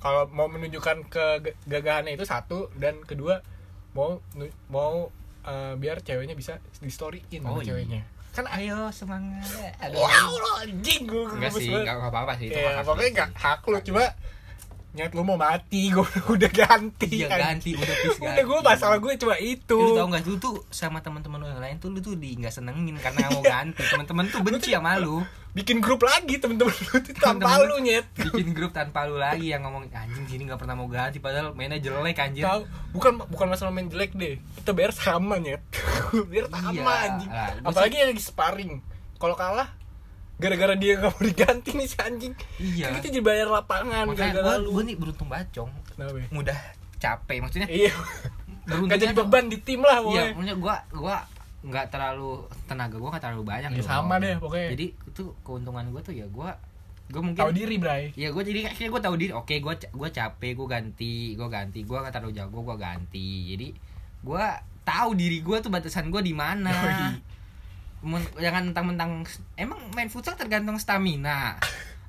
kalau 0.00 0.26
mau 0.28 0.48
menunjukkan 0.48 1.06
kegagahannya 1.06 2.16
itu 2.16 2.24
satu 2.24 2.72
dan 2.74 2.98
kedua 3.04 3.44
mau 3.92 4.18
mau 4.66 5.12
eh, 5.42 5.74
biar 5.76 6.00
ceweknya 6.00 6.32
bisa 6.32 6.56
di 6.78 6.88
storyin 6.88 7.44
Oh, 7.44 7.60
iya. 7.60 7.66
ceweknya. 7.68 8.02
kan 8.30 8.46
ayo 8.48 8.86
semangat. 8.90 9.42
Aduh. 9.82 9.98
wow 9.98 10.30
lo 10.32 10.50
anjing 10.62 11.02
gue 11.02 11.24
enggak 11.28 11.50
sih 11.52 11.66
enggak 11.68 11.98
apa-apa 12.00 12.38
sih 12.38 12.46
itu 12.46 12.56
ya, 12.56 12.78
pokoknya 12.80 13.06
asli. 13.06 13.18
gak 13.18 13.30
hak 13.36 13.60
lu 13.66 13.78
cuma 13.84 14.04
nyet 14.90 15.12
lu 15.12 15.22
mau 15.22 15.34
mati 15.34 15.86
gue 15.94 16.02
udah 16.02 16.50
ganti 16.50 17.22
Iya 17.22 17.30
ganti 17.30 17.72
udah 17.72 17.94
please 17.96 18.18
udah 18.20 18.34
ganti. 18.34 18.42
gue 18.44 18.58
masalah 18.60 18.96
gue 18.96 19.12
cuma 19.16 19.36
itu. 19.36 19.78
Lu 19.78 19.94
tau 19.94 20.06
gak 20.08 20.22
lu 20.24 20.36
tuh 20.36 20.54
sama 20.68 20.98
teman-teman 20.98 21.38
lu 21.38 21.46
yang 21.46 21.58
lain 21.58 21.76
tuh 21.76 21.88
lu 21.88 21.98
tuh 21.98 22.14
di 22.14 22.34
nggak 22.34 22.50
senengin 22.50 22.98
karena 22.98 23.26
mau 23.28 23.38
ganti. 23.40 23.78
Teman-teman 23.80 24.26
tuh 24.26 24.40
benci 24.40 24.70
sama 24.70 24.98
lu. 24.98 25.22
Bikin 25.50 25.78
grup 25.78 26.02
lagi 26.02 26.36
temen-temen 26.36 26.70
lu 26.70 26.96
tuh 27.00 27.14
tanpa 27.16 27.58
lu 27.60 27.78
nyet. 27.78 28.06
bikin 28.14 28.50
grup 28.56 28.70
tanpa 28.70 29.04
lu 29.04 29.14
lagi 29.14 29.48
yang 29.48 29.62
ngomong 29.62 29.86
anjing 29.88 30.26
sini 30.26 30.42
nggak 30.44 30.58
pernah 30.58 30.74
mau 30.74 30.86
ganti 30.86 31.18
padahal 31.18 31.50
mainnya 31.52 31.78
jelek 31.78 32.18
anjir 32.18 32.42
tahu 32.44 32.66
bukan 32.90 33.12
bukan 33.26 33.46
masalah 33.46 33.70
main 33.70 33.86
jelek 33.86 34.10
deh. 34.12 34.38
Kita 34.58 34.70
bayar 34.70 34.90
sama 34.90 35.38
nyet. 35.38 35.62
Biar 36.26 36.46
sama 36.48 36.70
Iya. 36.72 37.06
anjing. 37.08 37.30
gua 37.30 37.46
apalagi 37.64 37.94
yang 37.96 38.10
lagi 38.10 38.22
sparring. 38.22 38.72
Kalau 39.16 39.34
kalah 39.34 39.70
gara-gara 40.40 40.74
dia 40.74 40.96
nggak 40.96 41.12
mau 41.12 41.22
diganti 41.22 41.70
nih 41.76 41.86
si 41.86 41.96
anjing. 42.00 42.34
Iya. 42.56 42.84
Kan 42.88 43.04
kita 43.04 43.20
dibayar 43.20 43.46
lapangan 43.52 44.08
makanya 44.08 44.58
gue 44.64 44.82
nih 44.88 44.96
beruntung 44.96 45.28
bacong 45.28 45.70
kenapa 45.92 46.16
ya? 46.16 46.28
mudah 46.32 46.58
capek 46.96 47.38
maksudnya 47.44 47.68
iya. 47.68 47.92
Gak 48.70 48.98
jadi 49.02 49.14
beban 49.16 49.50
di 49.50 49.58
tim 49.60 49.82
lah 49.82 50.00
iya 50.00 50.04
pokoknya 50.04 50.24
maksudnya 50.32 50.56
gue 50.56 50.74
gue 50.96 51.16
nggak 51.60 51.86
terlalu 51.92 52.48
tenaga 52.64 52.96
gue 52.96 53.10
nggak 53.12 53.24
terlalu 53.24 53.44
banyak 53.44 53.70
Ya, 53.76 53.82
sama 53.84 54.16
deh 54.16 54.40
pokoknya. 54.40 54.68
Jadi 54.72 54.86
itu 54.96 55.22
keuntungan 55.44 55.84
gue 55.92 56.00
tuh 56.00 56.14
ya 56.16 56.24
gue 56.24 56.50
gue 57.10 57.20
mungkin 57.20 57.42
tahu 57.42 57.52
diri 57.52 57.76
bray. 57.76 58.14
Iya 58.16 58.32
gue 58.32 58.42
jadi 58.46 58.60
akhirnya 58.72 58.90
gue 58.96 59.02
tahu 59.02 59.14
diri. 59.20 59.32
Oke 59.36 59.54
gue 59.60 59.74
gue 59.76 60.08
capek 60.08 60.52
gue 60.56 60.66
ganti 60.70 61.14
gue 61.36 61.48
ganti. 61.52 61.78
Gue 61.84 61.98
nggak 62.00 62.14
terlalu 62.16 62.32
jago 62.32 62.58
gue 62.64 62.76
ganti. 62.80 63.30
Jadi 63.52 63.68
gue 64.24 64.44
tahu 64.86 65.10
diri 65.12 65.38
gue 65.44 65.56
tuh 65.60 65.68
batasan 65.68 66.08
gue 66.08 66.22
di 66.24 66.32
mana 66.32 66.72
jangan 68.36 68.62
mentang-mentang 68.66 69.22
emang 69.54 69.80
main 69.92 70.08
futsal 70.08 70.34
tergantung 70.34 70.76
stamina? 70.76 71.60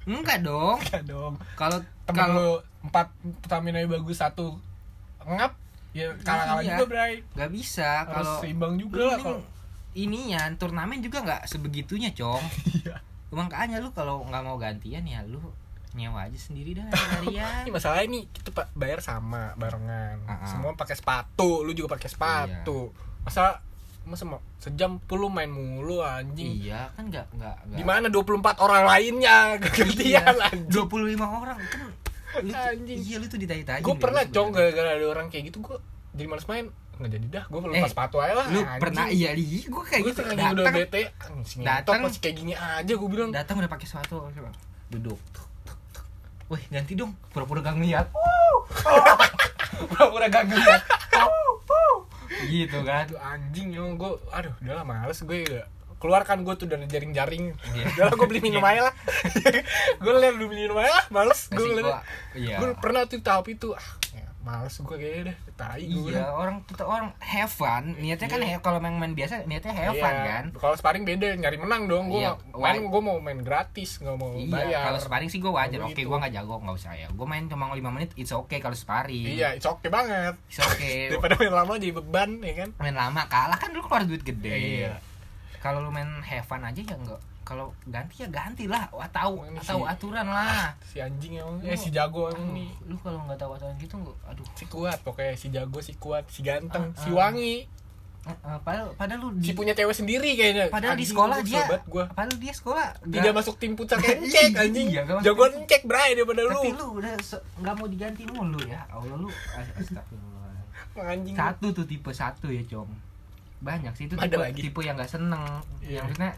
Enggak 0.03 0.41
dong. 0.41 0.79
Enggak 0.79 1.03
dong. 1.05 1.33
Kalau 1.53 1.79
kalau 2.07 2.49
empat 2.81 3.11
stamina 3.41 3.83
bagus 3.85 4.17
satu 4.17 4.57
ngap 5.21 5.53
ya 5.91 6.09
kalah 6.23 6.45
kalah 6.47 6.63
Iya. 6.63 6.69
juga 6.73 6.85
bray. 6.87 7.13
Nggak 7.35 7.51
bisa 7.51 7.89
kalau 8.05 8.39
seimbang 8.39 8.75
juga 8.75 9.05
lah 9.05 9.19
kalau. 9.19 9.41
ininya 9.91 10.47
turnamen 10.55 11.03
juga 11.03 11.19
nggak 11.21 11.43
sebegitunya 11.45 12.09
cong. 12.11 12.41
Iya. 12.81 12.97
Makanya 13.29 13.77
lu 13.77 13.91
kalau 13.91 14.23
nggak 14.23 14.43
mau 14.43 14.55
gantian 14.55 15.03
ya 15.03 15.21
lu 15.21 15.39
nyewa 15.91 16.23
aja 16.23 16.39
sendiri 16.39 16.71
dah 16.73 16.87
harian. 17.13 17.67
Ini 17.67 17.71
masalahnya 17.71 18.07
nih 18.09 18.23
kita 18.31 18.49
pa- 18.49 18.71
bayar 18.73 19.03
sama 19.03 19.51
barengan. 19.53 20.23
Ah, 20.23 20.39
ah. 20.39 20.47
semua 20.47 20.71
pakai 20.73 20.95
sepatu 20.95 21.61
lu 21.61 21.71
juga 21.71 21.99
pakai 21.99 22.07
sepatu. 22.07 22.95
Masa 23.21 23.59
masa 24.03 24.25
sejam 24.57 24.97
tuh 25.01 25.15
lu 25.15 25.27
main 25.27 25.47
mulu 25.47 26.01
anjing. 26.01 26.57
Iya 26.59 26.89
kan 26.91 27.07
nggak 27.07 27.25
nggak 27.31 27.55
di 27.71 27.83
mana 27.83 28.07
24 28.07 28.27
orang 28.57 28.83
lainnya? 28.83 29.37
Gantian 29.77 30.35
anjing. 30.37 30.67
dua 30.67 30.85
puluh 30.85 31.07
lima 31.07 31.27
orang. 31.27 31.57
Kan 32.27 32.41
lu 32.41 32.49
tuh- 32.49 32.71
Anjing. 32.71 32.99
iya 33.01 33.15
lu 33.17 33.25
tuh 33.25 33.37
ditanya-tanya 33.37 33.81
gue 33.81 33.95
pernah 33.95 34.23
cong 34.25 34.49
gara-gara 34.49 34.89
ada 34.93 35.05
orang 35.05 35.27
kayak 35.27 35.51
gitu 35.51 35.59
gue 35.61 35.77
jadi 36.11 36.27
males 36.27 36.45
main. 36.45 36.65
Nggak 36.93 37.11
jadi 37.11 37.25
dah 37.29 37.43
gue 37.45 37.59
lepas 37.61 37.77
Eh, 37.81 37.91
sepatu 37.91 38.17
aja 38.17 38.33
lah 38.33 38.45
lu 38.47 38.59
anjing. 38.59 38.79
pernah 38.79 39.05
iya 39.07 39.29
di 39.31 39.43
gue 39.61 39.83
kayak 39.83 40.01
gue 40.01 40.11
gitu. 40.11 40.21
lagi 40.23 40.39
udah 40.39 40.53
datang. 40.55 40.75
bete. 40.75 41.01
Anjing 41.21 41.59
Datang. 41.61 41.75
datang. 41.87 41.99
masih 42.03 42.19
kayak 42.19 42.35
gini 42.35 42.53
aja 42.53 42.93
gue 42.93 43.09
bilang. 43.09 43.29
Datang 43.29 43.55
udah 43.57 43.69
pakai 43.69 43.85
sepatu 43.85 44.15
coba. 44.23 44.49
Duduk. 44.87 45.19
Wih 46.47 46.63
ganti 46.67 46.93
dong. 46.93 47.15
Pura-pura 47.29 47.59
gak 47.59 47.75
ngeliat. 47.75 48.07
Pura-pura 49.89 50.25
gak 50.27 50.45
ngeliat 50.45 50.83
gitu 52.47 52.77
kan. 52.81 53.05
Aduh 53.09 53.19
anjing 53.19 53.75
emang 53.75 53.99
gue 53.99 54.11
aduh 54.31 54.53
udah 54.63 54.73
lah 54.81 54.85
males 54.87 55.19
gue 55.21 55.39
ya. 55.45 55.65
Keluarkan 56.01 56.41
gue 56.41 56.55
tuh 56.57 56.65
dari 56.65 56.89
jaring-jaring. 56.89 57.53
Iya. 57.77 57.85
udah 57.93 58.05
lah 58.09 58.13
gue 58.17 58.27
beli 58.31 58.41
minum 58.41 58.63
aja 58.65 58.89
lah. 58.89 58.93
Gue 60.01 60.13
liat 60.17 60.33
beli 60.33 60.47
minum 60.49 60.73
aja 60.81 60.91
lah 60.97 61.05
males. 61.13 61.45
Gue 61.53 61.77
iya. 62.33 62.57
Gue 62.57 62.73
pernah 62.81 63.05
tuh 63.05 63.21
tahap 63.21 63.45
itu 63.53 63.77
ah 63.77 63.87
ya, 64.09 64.25
males 64.41 64.73
gue 64.73 64.97
kayaknya 64.97 65.23
deh 65.23 65.37
tai 65.53 65.85
gue 65.85 66.09
iya 66.09 66.27
orang 66.27 66.65
kita 66.65 66.81
orang 66.81 67.13
have 67.17 67.47
fun 67.47 67.93
niatnya 67.95 68.25
kan 68.25 68.37
Iya. 68.37 68.49
have- 68.51 68.63
kalau 68.63 68.77
main 68.77 68.93
main 68.93 69.13
biasa 69.13 69.45
niatnya 69.45 69.69
have 69.71 69.93
fun 69.93 70.15
kan 70.17 70.45
kalau 70.51 70.73
sparring 70.73 71.01
beda 71.01 71.33
nyari 71.35 71.55
menang 71.55 71.85
dong 71.85 72.09
gue 72.09 72.19
Iya, 72.19 72.33
main 72.51 72.81
gue 72.83 73.01
mau 73.01 73.17
main 73.17 73.37
gratis 73.39 73.97
nggak 73.97 74.15
mau 74.15 74.33
Iya, 74.33 74.49
bayar 74.49 74.81
kalau 74.83 74.99
sparring 74.99 75.29
sih 75.29 75.37
gue 75.37 75.47
wajar. 75.47 75.79
Oke, 75.79 75.93
gitu. 75.93 76.09
gue 76.09 76.17
nggak 76.17 76.33
jago, 76.33 76.55
nggak 76.57 76.75
usah 76.75 76.93
ya. 76.93 77.07
Gue 77.07 77.23
main 77.23 77.45
cuma 77.45 77.69
5 77.69 77.81
menit, 77.87 78.09
it's 78.15 78.31
okay 78.31 78.57
kalau 78.57 78.73
sparring. 78.73 79.25
iya 79.27 79.53
it's 79.53 79.63
okay 79.63 79.87
banget 79.87 80.33
it's 80.45 80.57
okay. 80.59 81.05
daripada 81.11 81.37
main 81.37 81.53
lama 81.53 81.71
jadi 81.75 81.93
beban 81.93 82.41
ya 82.41 82.53
kan 82.57 82.69
main 82.77 82.93
lama 82.93 83.21
kalah 83.27 83.55
kan 83.55 83.69
lu 83.69 83.79
keluar 83.79 84.03
duit 84.03 84.21
gede. 84.21 84.57
Iya. 84.81 84.93
Kalau 85.57 85.79
lu 85.79 85.89
main 85.89 86.09
have 86.21 86.43
fun 86.43 86.61
aja 86.61 86.77
ya 86.77 86.95
enggak. 86.95 87.21
Kalau 87.41 87.73
ganti 87.83 88.15
ya 88.17 88.27
ganti 88.27 88.65
lah. 88.65 88.85
Wah 88.89 89.07
tahu 89.07 89.43
Ini 89.43 89.59
tahu 89.59 89.81
si- 89.81 89.89
aturan 89.89 90.25
lah. 90.25 90.71
si 90.81 90.97
anjing 90.97 91.33
emang 91.35 91.57
eh 91.61 91.73
si 91.73 91.89
jago 91.89 92.27
emang 92.27 92.37
Aduh, 92.43 92.55
nih 92.55 92.69
lu 92.83 92.95
kalau 92.97 93.19
nggak 93.23 93.37
tahu 93.37 93.51
aturan 93.53 93.75
gitu 93.75 93.95
nggak. 93.95 94.17
Aduh. 94.27 94.45
si 94.53 94.63
kuat 94.65 94.97
pokoknya 94.99 95.33
si 95.33 95.47
jago 95.49 95.79
si 95.79 95.93
kuat 95.95 96.23
si 96.27 96.39
ganteng 96.39 96.89
Ah, 96.89 96.97
si 96.97 97.07
ah. 97.07 97.15
wangi 97.17 97.55
Eh, 98.21 98.29
eh, 98.29 98.59
padahal 98.61 98.93
padahal 98.93 99.17
lu 99.19 99.29
di 99.33 99.41
si 99.43 99.51
punya 99.51 99.73
cewek 99.73 99.97
sendiri 99.97 100.29
kayaknya 100.31 100.69
padahal 100.69 100.93
di 100.93 101.01
Anjing, 101.01 101.09
sekolah 101.09 101.37
gua 101.37 101.47
dia 101.49 101.63
gua 101.83 102.05
padahal 102.07 102.37
dia 102.37 102.53
sekolah 102.53 102.87
tidak 103.01 103.17
nggak- 103.17 103.33
masuk 103.35 103.55
tim 103.57 103.73
futsal 103.73 103.97
kayak 103.97 104.17
encek 104.21 104.49
anjing 104.53 104.87
Iya, 104.87 105.01
jagoan 105.19 105.49
tim. 105.49 105.59
encek 105.59 105.81
bray 105.83 106.09
daripada 106.13 106.41
tapi 106.45 106.69
lu 106.69 106.69
lu 106.71 106.87
udah 106.95 107.13
nggak 107.57 107.73
mau 107.73 107.87
diganti 107.87 108.21
mulu 108.27 108.61
ya 108.61 108.85
Allah 108.87 109.17
lu 109.17 109.29
astagfirullah 109.57 110.53
anjing 111.03 111.33
satu 111.33 111.67
tuh 111.71 111.85
tipe 111.85 112.11
satu 112.11 112.47
ya 112.47 112.61
com 112.67 112.85
banyak 113.59 113.89
sih 113.91 114.05
itu 114.05 114.13
Ada 114.15 114.25
tipe 114.27 114.37
lagi. 114.39 114.59
tipe 114.63 114.79
yang 114.81 114.95
nggak 114.95 115.11
seneng 115.11 115.43
Iya. 115.79 115.89
yang 115.91 116.05
maksudnya 116.07 116.31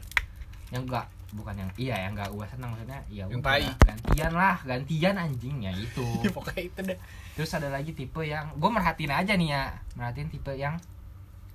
yang 0.73 0.83
enggak. 0.89 1.05
Bukan 1.33 1.53
yang 1.53 1.69
iya 1.77 1.95
yang 2.09 2.17
enggak. 2.17 2.29
Gua 2.33 2.45
seneng 2.49 2.73
maksudnya 2.73 2.99
ya 3.09 3.29
Yang 3.29 3.41
tai. 3.45 3.69
gantian 3.85 4.33
lah 4.33 4.57
gantian 4.65 5.15
anjingnya 5.17 5.71
itu 5.77 6.05
ya, 6.25 6.31
pokoknya 6.33 6.61
itu 6.65 6.79
deh. 6.81 6.97
Terus 7.37 7.49
ada 7.53 7.69
lagi 7.69 7.93
tipe 7.93 8.21
yang 8.25 8.49
gue 8.57 8.69
merhatiin 8.69 9.13
aja 9.13 9.33
nih 9.37 9.49
ya. 9.53 9.63
Merhatiin 9.93 10.29
tipe 10.33 10.53
yang 10.57 10.75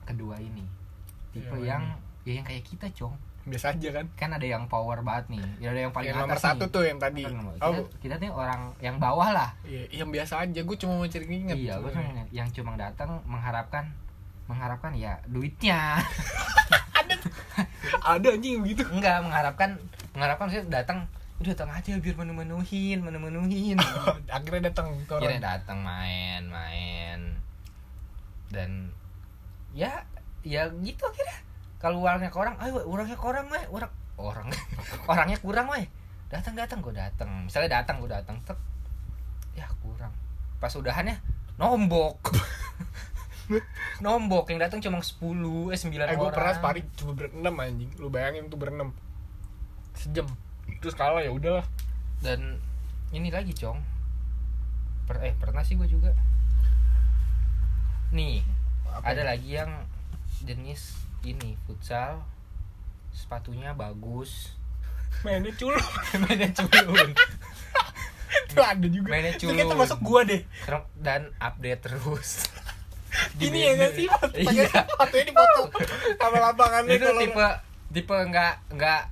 kedua 0.06 0.38
ini. 0.38 0.62
Tipe 1.34 1.58
Yang 1.58 1.66
yang 1.66 1.82
ya 2.22 2.32
yang 2.38 2.46
kayak 2.46 2.62
kita 2.62 2.86
cong. 2.94 3.14
Biasa 3.48 3.72
aja 3.74 3.88
kan? 3.96 4.06
Kan 4.12 4.30
ada 4.36 4.44
yang 4.44 4.68
power 4.68 5.00
banget 5.00 5.38
nih. 5.38 5.44
Ya 5.58 5.68
ada 5.72 5.80
yang 5.88 5.92
paling 5.94 6.12
yang 6.12 6.20
nomor 6.20 6.36
atas 6.36 6.44
satu 6.52 6.68
nih. 6.68 6.74
tuh 6.74 6.82
yang 6.84 6.98
tadi. 7.00 7.22
Oh. 7.24 7.72
kita, 7.72 7.80
kita 8.04 8.14
nih 8.20 8.30
orang 8.30 8.60
yang 8.78 8.96
bawah 9.00 9.30
lah. 9.32 9.50
Iya 9.64 10.04
yang 10.04 10.10
biasa 10.12 10.44
aja. 10.44 10.60
Gue 10.62 10.76
cuma 10.76 11.00
mau 11.00 11.08
cari 11.08 11.26
inget 11.26 11.56
iya 11.56 11.74
gue 11.80 11.90
cuma 11.90 12.22
yang 12.30 12.48
cuma 12.52 12.76
datang 12.76 13.18
mengharapkan 13.24 13.88
mengharapkan 14.48 14.96
ya 14.96 15.20
duitnya 15.28 16.00
ada 18.02 18.28
anjing 18.34 18.60
begitu. 18.64 18.82
Enggak 18.90 19.24
mengharapkan 19.24 19.78
mengharapkan 20.12 20.48
saya 20.50 20.62
datang 20.68 21.08
udah 21.38 21.54
datang 21.54 21.70
aja 21.70 21.94
biar 22.02 22.16
menu-menuhin 22.18 22.98
menu-menuhin. 22.98 23.78
Akhirnya 24.36 24.70
datang 24.70 24.98
orang. 25.06 25.38
Datang 25.38 25.78
main 25.82 26.42
main. 26.50 27.20
Dan 28.50 28.90
ya 29.72 30.02
ya 30.42 30.66
gitu 30.82 31.04
akhirnya. 31.06 31.38
Kalau 31.78 32.02
orangnya 32.02 32.34
ke 32.34 32.38
orang 32.42 32.58
ayo 32.58 32.82
orangnya 32.82 33.14
ke 33.14 33.26
orang 33.26 33.46
weh 33.54 33.64
orang 33.70 33.92
orang 34.18 34.48
orangnya 35.10 35.38
kurang 35.38 35.70
weh 35.70 35.86
datang 36.26 36.58
datang 36.58 36.82
gue 36.82 36.92
datang. 36.92 37.30
Misalnya 37.46 37.80
datang 37.80 38.02
gue 38.02 38.10
datang 38.10 38.36
tek. 38.42 38.58
Ya 39.54 39.70
kurang. 39.78 40.10
Pas 40.58 40.74
udahannya 40.74 41.22
nombok 41.58 42.18
nombok 44.04 44.52
yang 44.52 44.60
datang 44.60 44.78
cuma 44.84 45.00
10 45.00 45.72
eh 45.72 45.78
9 45.78 45.88
eh 45.88 46.14
gue 46.14 46.20
orang. 46.20 46.34
pernah 46.34 46.52
sparring 46.54 46.86
cuma 46.96 47.12
berenam 47.16 47.54
anjing. 47.56 47.90
Lu 47.96 48.08
bayangin 48.12 48.48
tuh 48.52 48.58
berenam. 48.60 48.92
Sejam. 49.96 50.28
Terus 50.80 50.94
kalah 50.94 51.24
ya 51.24 51.32
udahlah. 51.32 51.64
Dan 52.20 52.60
ini 53.10 53.32
lagi 53.32 53.56
cong. 53.56 53.80
Per 55.08 55.16
eh 55.24 55.32
pernah 55.34 55.64
sih 55.64 55.74
gue 55.80 55.88
juga. 55.88 56.12
Nih 58.12 58.44
Apa 58.88 59.12
ada 59.12 59.22
ya? 59.24 59.28
lagi 59.36 59.50
yang 59.56 59.70
jenis 60.44 60.96
ini 61.24 61.56
futsal. 61.64 62.24
Sepatunya 63.12 63.72
bagus. 63.72 64.52
Mainnya 65.24 65.52
culun. 65.56 65.80
Mainnya 66.28 66.52
culun. 66.52 67.10
Itu 68.48 68.60
ada 68.60 68.86
juga. 68.86 69.08
Mainnya 69.08 69.32
itu 69.36 69.48
culun. 69.48 69.66
termasuk 69.72 69.98
gua 70.04 70.20
deh. 70.24 70.44
Dan 71.00 71.32
update 71.40 71.80
terus 71.88 72.44
Gini 73.34 73.58
ya 73.60 73.70
nggak 73.74 73.92
sih? 73.92 74.06
Pakai 74.06 74.42
iya. 74.54 74.66
sepatunya 74.68 75.24
dipoto 75.26 75.62
sama 76.16 76.38
lapangannya 76.42 76.94
itu 76.94 77.04
kalau 77.04 77.20
tipe 77.20 77.46
tipe 77.90 78.14
nggak 78.14 78.54
nggak 78.74 79.02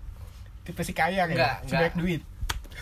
tipe 0.63 0.81
si 0.81 0.93
kaya 0.93 1.25
kayak 1.25 1.35
Nggak, 1.35 1.55
si 1.57 1.67
nggak. 1.67 1.81
banyak 1.81 1.97
duit. 1.97 2.23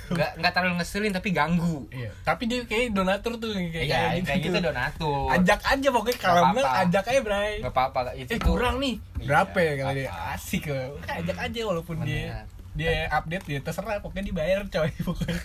Nggak 0.05 0.31
nggak 0.37 0.53
terlalu 0.53 0.75
ngeselin 0.77 1.13
tapi 1.13 1.29
ganggu. 1.31 1.79
Iya. 1.89 2.11
Tapi 2.23 2.43
dia 2.45 2.61
kayak 2.65 2.93
donatur 2.93 3.33
tuh 3.37 3.51
kayak 3.57 3.85
iya 3.85 4.01
kayak 4.21 4.41
gitu. 4.43 4.57
tuh. 4.57 4.65
donatur. 4.69 5.25
Ajak 5.33 5.61
aja 5.65 5.89
pokoknya 5.89 6.19
kalau 6.19 6.35
Nggak 6.35 6.53
menang 6.53 6.67
apa-apa. 6.69 6.85
ajak 6.85 7.05
aja 7.09 7.21
Bray. 7.21 7.53
Nggak 7.61 7.73
apa-apa 7.73 7.99
itu 8.15 8.31
eh 8.31 8.41
kurang 8.41 8.77
nih. 8.79 8.95
Iya, 9.01 9.25
berapa 9.25 9.57
ya 9.59 9.73
kalau 9.79 9.93
dia? 9.97 10.09
asik 10.37 10.63
loh. 10.69 10.93
Ajak 11.05 11.37
aja 11.41 11.61
walaupun 11.65 11.97
dia 12.03 12.21
Bener. 12.21 12.45
dia 12.75 12.93
update 13.09 13.45
dia 13.47 13.59
terserah 13.61 13.97
pokoknya 13.99 14.25
dibayar 14.29 14.61
coy 14.67 14.91
pokoknya 15.09 15.41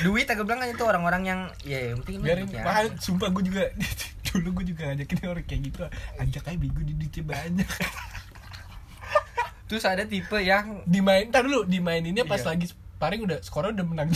duit 0.00 0.22
aku 0.24 0.46
bilang 0.46 0.62
kan 0.62 0.70
itu 0.70 0.84
orang-orang 0.84 1.22
yang 1.24 1.40
ya 1.62 1.90
yang 1.90 1.98
penting 2.00 2.22
biarin. 2.22 2.46
mahal 2.62 2.86
aja. 2.86 2.96
sumpah 2.98 3.28
gue 3.28 3.42
juga 3.44 3.62
dulu 4.30 4.62
gue 4.62 4.70
juga 4.70 4.82
ngajakin 4.86 5.18
orang 5.26 5.42
kayak 5.42 5.60
gitu 5.66 5.78
ajak 6.16 6.42
aja 6.46 6.56
bego 6.56 6.80
di 6.80 6.94
duitnya 6.94 7.24
banyak. 7.26 7.68
Terus 9.70 9.84
ada 9.86 10.02
tipe 10.02 10.34
yang 10.36 10.82
dimain 10.84 11.26
ntar 11.26 11.42
dulu 11.42 11.62
dimaininnya 11.62 12.22
pas 12.24 12.38
Iya. 12.38 12.54
lagi 12.54 12.66
sparring 12.70 13.22
udah 13.22 13.38
skornya 13.42 13.74
udah 13.74 13.86
menang. 13.86 14.10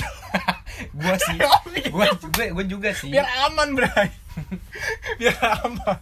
Gua 0.99 1.15
sih. 1.17 1.39
Gua 1.91 2.07
gue 2.11 2.47
gue 2.51 2.65
juga 2.67 2.91
sih. 2.91 3.11
Biar 3.11 3.27
aman 3.47 3.75
bray. 3.75 4.11
Biar 5.19 5.35
aman 5.63 5.99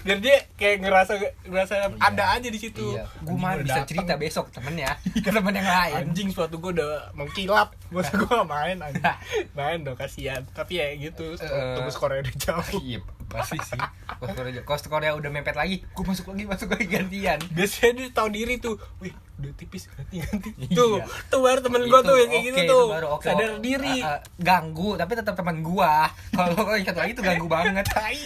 biar 0.00 0.18
dia 0.18 0.36
kayak 0.54 0.76
ngerasa 0.80 1.12
ngerasa 1.44 1.74
Iya. 1.76 1.88
ada 1.98 2.24
aja 2.32 2.46
di 2.46 2.56
situ. 2.56 2.84
Iya. 2.92 3.04
Anjing, 3.20 3.36
mah 3.36 3.52
bisa 3.56 3.72
datang. 3.74 3.88
cerita 3.88 4.12
besok 4.14 4.44
ke 4.46 4.52
temennya 4.56 4.90
ke 5.24 5.30
temen 5.30 5.52
yang 5.52 5.66
lain. 5.66 5.94
Anjing 6.06 6.28
suatu 6.30 6.56
gue 6.56 6.72
udah 6.72 7.10
mengkilap. 7.12 7.68
Masa 7.88 8.12
gue 8.20 8.38
main 8.44 8.76
anjing. 8.78 9.04
Main 9.52 9.78
dong 9.82 9.94
kasihan. 9.94 10.42
Tapi 10.48 10.72
ya 10.76 10.86
gitu 10.94 11.34
Eh. 11.34 11.74
tunggu 11.74 11.88
skornya 11.88 12.22
udah 12.22 12.34
jauh. 12.36 12.80
iya 12.80 12.98
pasti 13.30 13.56
sih. 13.62 13.78
Kalau 13.78 14.28
skornya 14.34 14.62
kalau 14.66 14.78
skornya 14.82 15.12
udah 15.14 15.30
mepet 15.30 15.54
lagi. 15.54 15.86
Gua 15.94 16.04
masuk 16.10 16.34
lagi 16.34 16.44
masuk 16.50 16.68
lagi 16.74 16.86
gantian. 16.90 17.38
Biasanya 17.54 17.90
dia 17.94 18.08
tahu 18.10 18.28
diri 18.34 18.58
tuh. 18.58 18.76
Wih 18.98 19.14
udah 19.40 19.52
tipis 19.56 19.88
ganti 19.88 20.20
ganti. 20.20 20.50
Iya. 20.60 20.76
tuh 20.76 21.00
tuh 21.32 21.40
baru 21.40 21.64
temen 21.64 21.88
gue 21.88 22.00
tuh 22.04 22.16
yang 22.20 22.28
kayak 22.28 22.44
gitu 22.52 22.62
tuh. 22.68 22.86
baru 22.92 23.06
oke. 23.16 23.24
sadar 23.24 23.56
diri. 23.64 23.96
Ah, 24.04 24.18
ah, 24.18 24.20
ganggu 24.36 25.00
tapi 25.00 25.12
tetap 25.16 25.34
teman 25.38 25.56
gua. 25.64 26.10
Kalau 26.36 26.60
satu 26.60 27.00
lagi 27.00 27.12
tuh 27.16 27.24
ganggu 27.24 27.46
banget. 27.48 27.86
Tai 27.96 28.20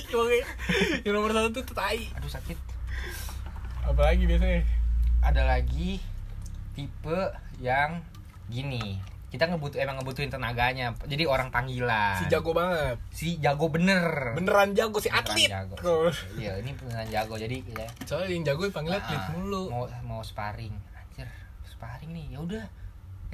yang 1.07 1.15
nomor 1.15 1.31
satu 1.31 1.63
tuh 1.63 1.77
tai. 1.77 2.11
Aduh 2.19 2.33
sakit. 2.33 2.59
Apalagi 3.85 4.25
biasanya? 4.27 4.65
Ada 5.23 5.43
lagi 5.45 6.01
tipe 6.75 7.21
yang 7.63 8.03
gini 8.51 9.14
kita 9.35 9.51
ngebutuh 9.51 9.83
emang 9.83 9.99
ngebutuhin 9.99 10.31
tenaganya. 10.31 10.95
Jadi 11.11 11.27
orang 11.27 11.51
panggilan. 11.51 12.23
Si 12.23 12.31
jago 12.31 12.55
banget. 12.55 12.97
Si 13.11 13.35
jago 13.43 13.67
bener. 13.67 14.31
Beneran 14.39 14.79
jago 14.79 15.03
si 15.03 15.11
Beneran 15.11 15.27
atlet. 15.27 15.51
jago. 15.51 15.77
Iya 16.39 16.63
ini 16.63 16.71
beneran 16.79 17.11
jago. 17.11 17.35
Jadi 17.35 17.67
ya, 17.75 17.91
soalnya 18.07 18.31
yang 18.31 18.47
jago 18.47 18.63
dipanggil 18.71 18.95
atlet 18.95 19.19
ah, 19.19 19.35
mulu. 19.35 19.75
mau 19.75 19.91
mau 20.07 20.23
sparring. 20.23 20.71
Anjir 20.95 21.27
sparring 21.67 22.15
nih. 22.15 22.27
Ya 22.31 22.39
udah. 22.47 22.65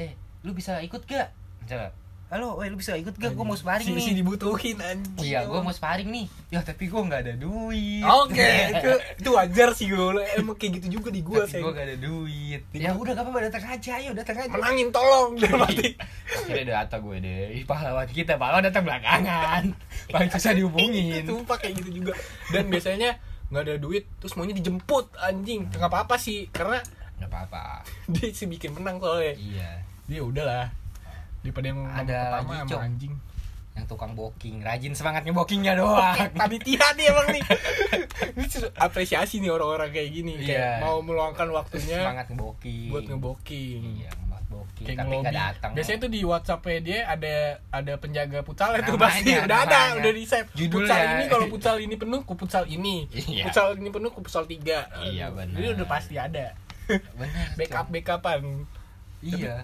Eh 0.00 0.16
lu 0.40 0.56
bisa 0.56 0.80
ikut 0.80 1.04
gak? 1.04 1.36
Coba 1.68 1.92
halo 2.30 2.62
eh 2.62 2.70
lu 2.70 2.78
bisa 2.78 2.94
ikut 2.94 3.18
gak? 3.18 3.34
Gue 3.34 3.42
mau 3.42 3.58
sparring 3.58 3.90
si, 3.90 3.98
nih. 3.98 4.04
si 4.06 4.12
dibutuhin 4.14 4.78
anjing. 4.78 5.18
Iya 5.18 5.50
gue 5.50 5.60
mau 5.66 5.74
sparring 5.74 6.14
nih. 6.14 6.26
Ya 6.54 6.62
tapi 6.62 6.86
gue 6.86 7.02
nggak 7.02 7.26
ada 7.26 7.34
duit. 7.34 8.06
Oke, 8.06 8.50
itu, 8.78 8.90
itu 9.18 9.30
wajar 9.34 9.74
sih 9.74 9.90
gue. 9.90 10.22
Emang 10.38 10.54
kayak 10.54 10.78
gitu 10.78 11.02
juga 11.02 11.10
di 11.10 11.26
gue 11.26 11.42
tapi 11.42 11.58
sih. 11.58 11.58
gue 11.58 11.72
gak 11.74 11.86
ada 11.90 11.98
duit. 11.98 12.60
Ya 12.70 12.94
udah 12.94 13.18
gak 13.18 13.26
apa-apa 13.26 13.50
datang 13.50 13.64
aja 13.74 13.90
ayo 13.98 14.10
datang 14.14 14.46
aja. 14.46 14.54
Menangin 14.54 14.88
tolong 14.94 15.34
dia 15.42 15.50
mati. 15.58 15.98
akhirnya 16.30 16.64
data 16.78 16.96
gue 17.02 17.16
deh. 17.18 17.42
Ih, 17.50 17.64
pahlawan 17.66 18.06
kita 18.06 18.38
pahlawan 18.38 18.62
datang 18.62 18.86
belakangan. 18.86 19.62
Paling 20.14 20.30
susah 20.30 20.54
dihubungin. 20.54 21.26
Sumpah 21.26 21.58
kayak 21.58 21.82
gitu 21.82 21.90
juga. 21.98 22.14
Dan 22.54 22.70
biasanya 22.70 23.18
nggak 23.50 23.62
ada 23.66 23.74
duit 23.82 24.06
terus 24.22 24.38
maunya 24.38 24.54
dijemput 24.54 25.18
anjing. 25.18 25.66
Nggak 25.66 25.90
apa 25.90 25.98
apa 26.06 26.14
sih 26.14 26.46
karena 26.54 26.78
nggak 27.18 27.26
apa-apa. 27.26 27.82
dia 28.14 28.30
sih 28.30 28.46
bikin 28.46 28.70
menang 28.78 29.02
soalnya. 29.02 29.34
Iya. 29.34 29.70
Dia 30.06 30.22
udahlah 30.22 30.78
daripada 31.40 31.66
yang 31.66 31.80
Ada 31.86 32.18
pertama 32.38 32.52
sama 32.54 32.70
Cok. 32.70 32.80
anjing 32.82 33.14
yang 33.70 33.86
tukang 33.86 34.12
booking. 34.12 34.56
Rajin 34.60 34.92
semangatnya 34.92 35.30
bookingnya 35.30 35.72
doang. 35.74 36.16
Panitia 36.40 36.90
nih 36.92 37.06
emang 37.06 37.26
nih. 37.30 37.44
Ini 38.36 38.46
apresiasi 38.76 39.38
nih 39.38 39.48
orang-orang 39.48 39.88
kayak 39.88 40.10
gini. 40.10 40.32
Kayak 40.36 40.50
Iya. 40.50 40.82
mau 40.82 40.98
meluangkan 41.00 41.48
waktunya 41.50 42.02
semangat 42.02 42.26
ngebooking. 42.28 42.90
buat 42.90 43.04
ngeboking 43.06 43.80
iya 43.96 44.10
semangat 44.10 44.44
booking. 44.50 44.84
Kayak 44.84 44.98
tapi 44.98 45.14
nggak 45.16 45.36
datang. 45.38 45.70
Biasanya 45.72 45.98
tuh 45.98 46.10
di 46.10 46.20
WhatsApp 46.20 46.62
dia 46.82 46.98
ada 47.06 47.34
ada 47.70 47.92
penjaga 47.96 48.38
futsal 48.42 48.74
itu 48.74 48.92
pasti. 48.98 49.30
Udah 49.38 49.58
ada 49.64 49.80
udah 49.96 50.12
di 50.12 50.24
save 50.26 50.50
Judulnya. 50.52 50.90
futsal 50.90 51.00
ini 51.06 51.24
kalau 51.30 51.46
futsal 51.54 51.76
ini 51.78 51.94
penuh 51.94 52.20
ke 52.20 52.32
futsal 52.34 52.64
ini. 52.66 52.96
Iya. 53.08 53.44
futsal 53.48 53.68
ini 53.78 53.88
penuh 53.88 54.10
ke 54.10 54.18
futsal 54.20 54.44
tiga. 54.44 54.90
Iya, 55.00 55.30
benar. 55.30 55.54
jadi 55.56 55.66
udah 55.78 55.86
pasti 55.88 56.14
ada. 56.18 56.52
Benar 56.90 57.54
backup 57.54 57.86
backupan. 57.88 58.66
Iya 59.22 59.62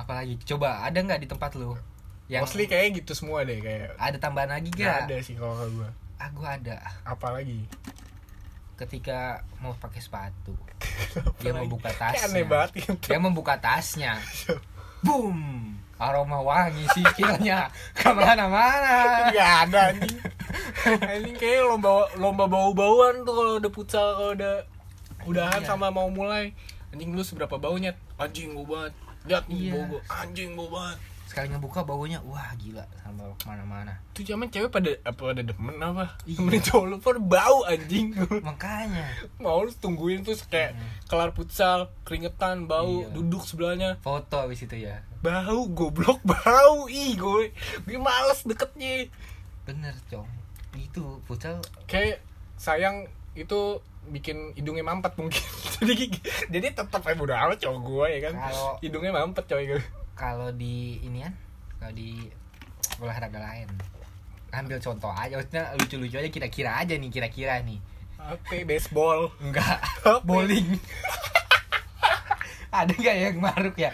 apalagi? 0.00 0.34
Coba 0.42 0.80
ada 0.80 0.96
nggak 0.96 1.20
di 1.20 1.28
tempat 1.28 1.52
lu? 1.54 1.76
Yang 2.26 2.42
mostly 2.46 2.64
kayak 2.64 2.94
gitu 2.96 3.12
semua 3.12 3.42
deh 3.42 3.58
kayak 3.58 3.94
ada 3.96 4.16
tambahan 4.16 4.50
lagi 4.52 4.70
nggak? 4.70 4.86
Gak? 4.86 5.00
ada 5.04 5.16
sih 5.20 5.34
kalau 5.34 5.54
gua. 5.70 5.90
Ah 6.16 6.28
gua 6.30 6.48
ada. 6.54 6.76
Apalagi? 7.02 7.66
Ketika 8.74 9.44
mau 9.60 9.76
pakai 9.76 10.00
sepatu. 10.00 10.56
Dia 11.42 11.52
Apalagi. 11.52 11.58
membuka 11.60 11.90
tasnya. 11.92 12.24
aneh 12.26 12.44
banget 12.44 12.70
gitu. 12.78 12.92
Dia 13.04 13.18
membuka 13.20 13.54
tasnya. 13.56 14.16
Boom! 15.04 15.40
Aroma 16.00 16.40
wangi 16.40 16.88
sikilnya 16.88 17.68
ke 17.98 18.08
mana-mana. 18.08 19.28
Nggak 19.28 19.52
ada 19.68 19.80
anjing. 19.92 20.16
Anjing 20.96 21.36
kayak 21.36 21.60
lomba 21.66 22.08
lomba 22.16 22.48
bau-bauan 22.48 23.20
tuh 23.20 23.34
kalau 23.36 23.52
udah 23.60 23.70
futsal 23.70 24.08
kalau 24.16 24.32
udah 24.32 24.54
udahan 25.28 25.60
Iya. 25.60 25.68
sama 25.68 25.92
mau 25.92 26.08
mulai. 26.08 26.56
Anjing 26.88 27.12
lu 27.12 27.20
seberapa 27.20 27.60
baunya? 27.60 27.92
Anjing 28.16 28.56
bau 28.56 28.64
banget 28.64 28.96
lihat 29.24 29.44
Iya. 29.46 29.72
bau 29.76 29.98
anjing 30.08 30.54
bau 30.54 30.68
banget. 30.68 30.98
Sekali 31.24 31.46
ngebuka 31.46 31.86
baunya 31.86 32.18
wah 32.20 32.50
gila. 32.58 32.82
Sama 33.00 33.22
ke 33.30 33.46
mana-mana. 33.46 33.94
Itu 34.10 34.26
zaman 34.26 34.50
cewek 34.50 34.66
pada 34.68 34.90
apa 35.04 35.20
pada 35.30 35.38
demen 35.40 35.78
apa? 35.78 36.18
Iya. 36.24 36.42
temen 36.42 36.58
cowok 36.58 36.84
lu 36.84 36.96
pada 36.98 37.20
bau 37.20 37.58
anjing. 37.64 38.06
Makanya. 38.48 39.06
Mau 39.38 39.62
lu 39.62 39.70
tungguin 39.72 40.26
terus 40.26 40.42
kayak 40.42 40.74
kelar 41.06 41.30
futsal 41.30 41.86
keringetan 42.02 42.66
bau 42.66 43.06
Iya. 43.06 43.14
duduk 43.14 43.46
sebelahnya. 43.46 43.94
Foto 44.00 44.42
abis 44.42 44.66
itu 44.66 44.82
ya. 44.82 45.06
Bau 45.22 45.70
goblok 45.70 46.18
bau. 46.20 46.90
Ih 46.90 47.14
gue 47.14 47.54
gue 47.80 47.98
males 47.98 48.42
deketnya. 48.42 49.06
Bener 49.62 49.94
cong. 50.10 50.26
Itu 50.74 51.22
futsal 51.24 51.62
kayak 51.86 52.18
sayang 52.58 53.06
itu 53.32 53.78
bikin 54.10 54.52
hidungnya 54.52 54.82
mampet 54.82 55.14
mungkin. 55.16 55.40
Jadi 55.80 56.10
jadi 56.50 56.66
tetap 56.76 57.00
aja 57.00 57.16
bodo 57.16 57.32
amat 57.32 57.56
cowok 57.56 57.80
gue 57.80 58.06
ya 58.12 58.20
kan? 58.28 58.34
Kalau- 58.36 58.76
hidungnya 58.82 59.12
mampet 59.14 59.44
coy 59.46 59.64
gue. 59.66 59.82
kalau 60.12 60.52
di 60.52 61.00
inian 61.00 61.32
kalau 61.80 61.96
di 61.96 62.28
olahraga 63.00 63.40
lain. 63.40 63.70
Ambil 64.52 64.76
contoh 64.76 65.08
aja 65.08 65.38
maksudnya 65.38 65.72
lucu-lucu 65.78 66.16
aja 66.18 66.28
kira-kira 66.28 66.76
aja 66.76 66.92
nih 66.92 67.08
kira-kira 67.08 67.62
nih. 67.64 67.80
Apa? 68.20 68.66
Baseball. 68.68 69.32
Enggak. 69.40 69.80
Bowling. 70.28 70.76
Ada 72.70 72.92
nggak 72.94 73.16
yang 73.16 73.38
maruk 73.40 73.74
ya? 73.74 73.90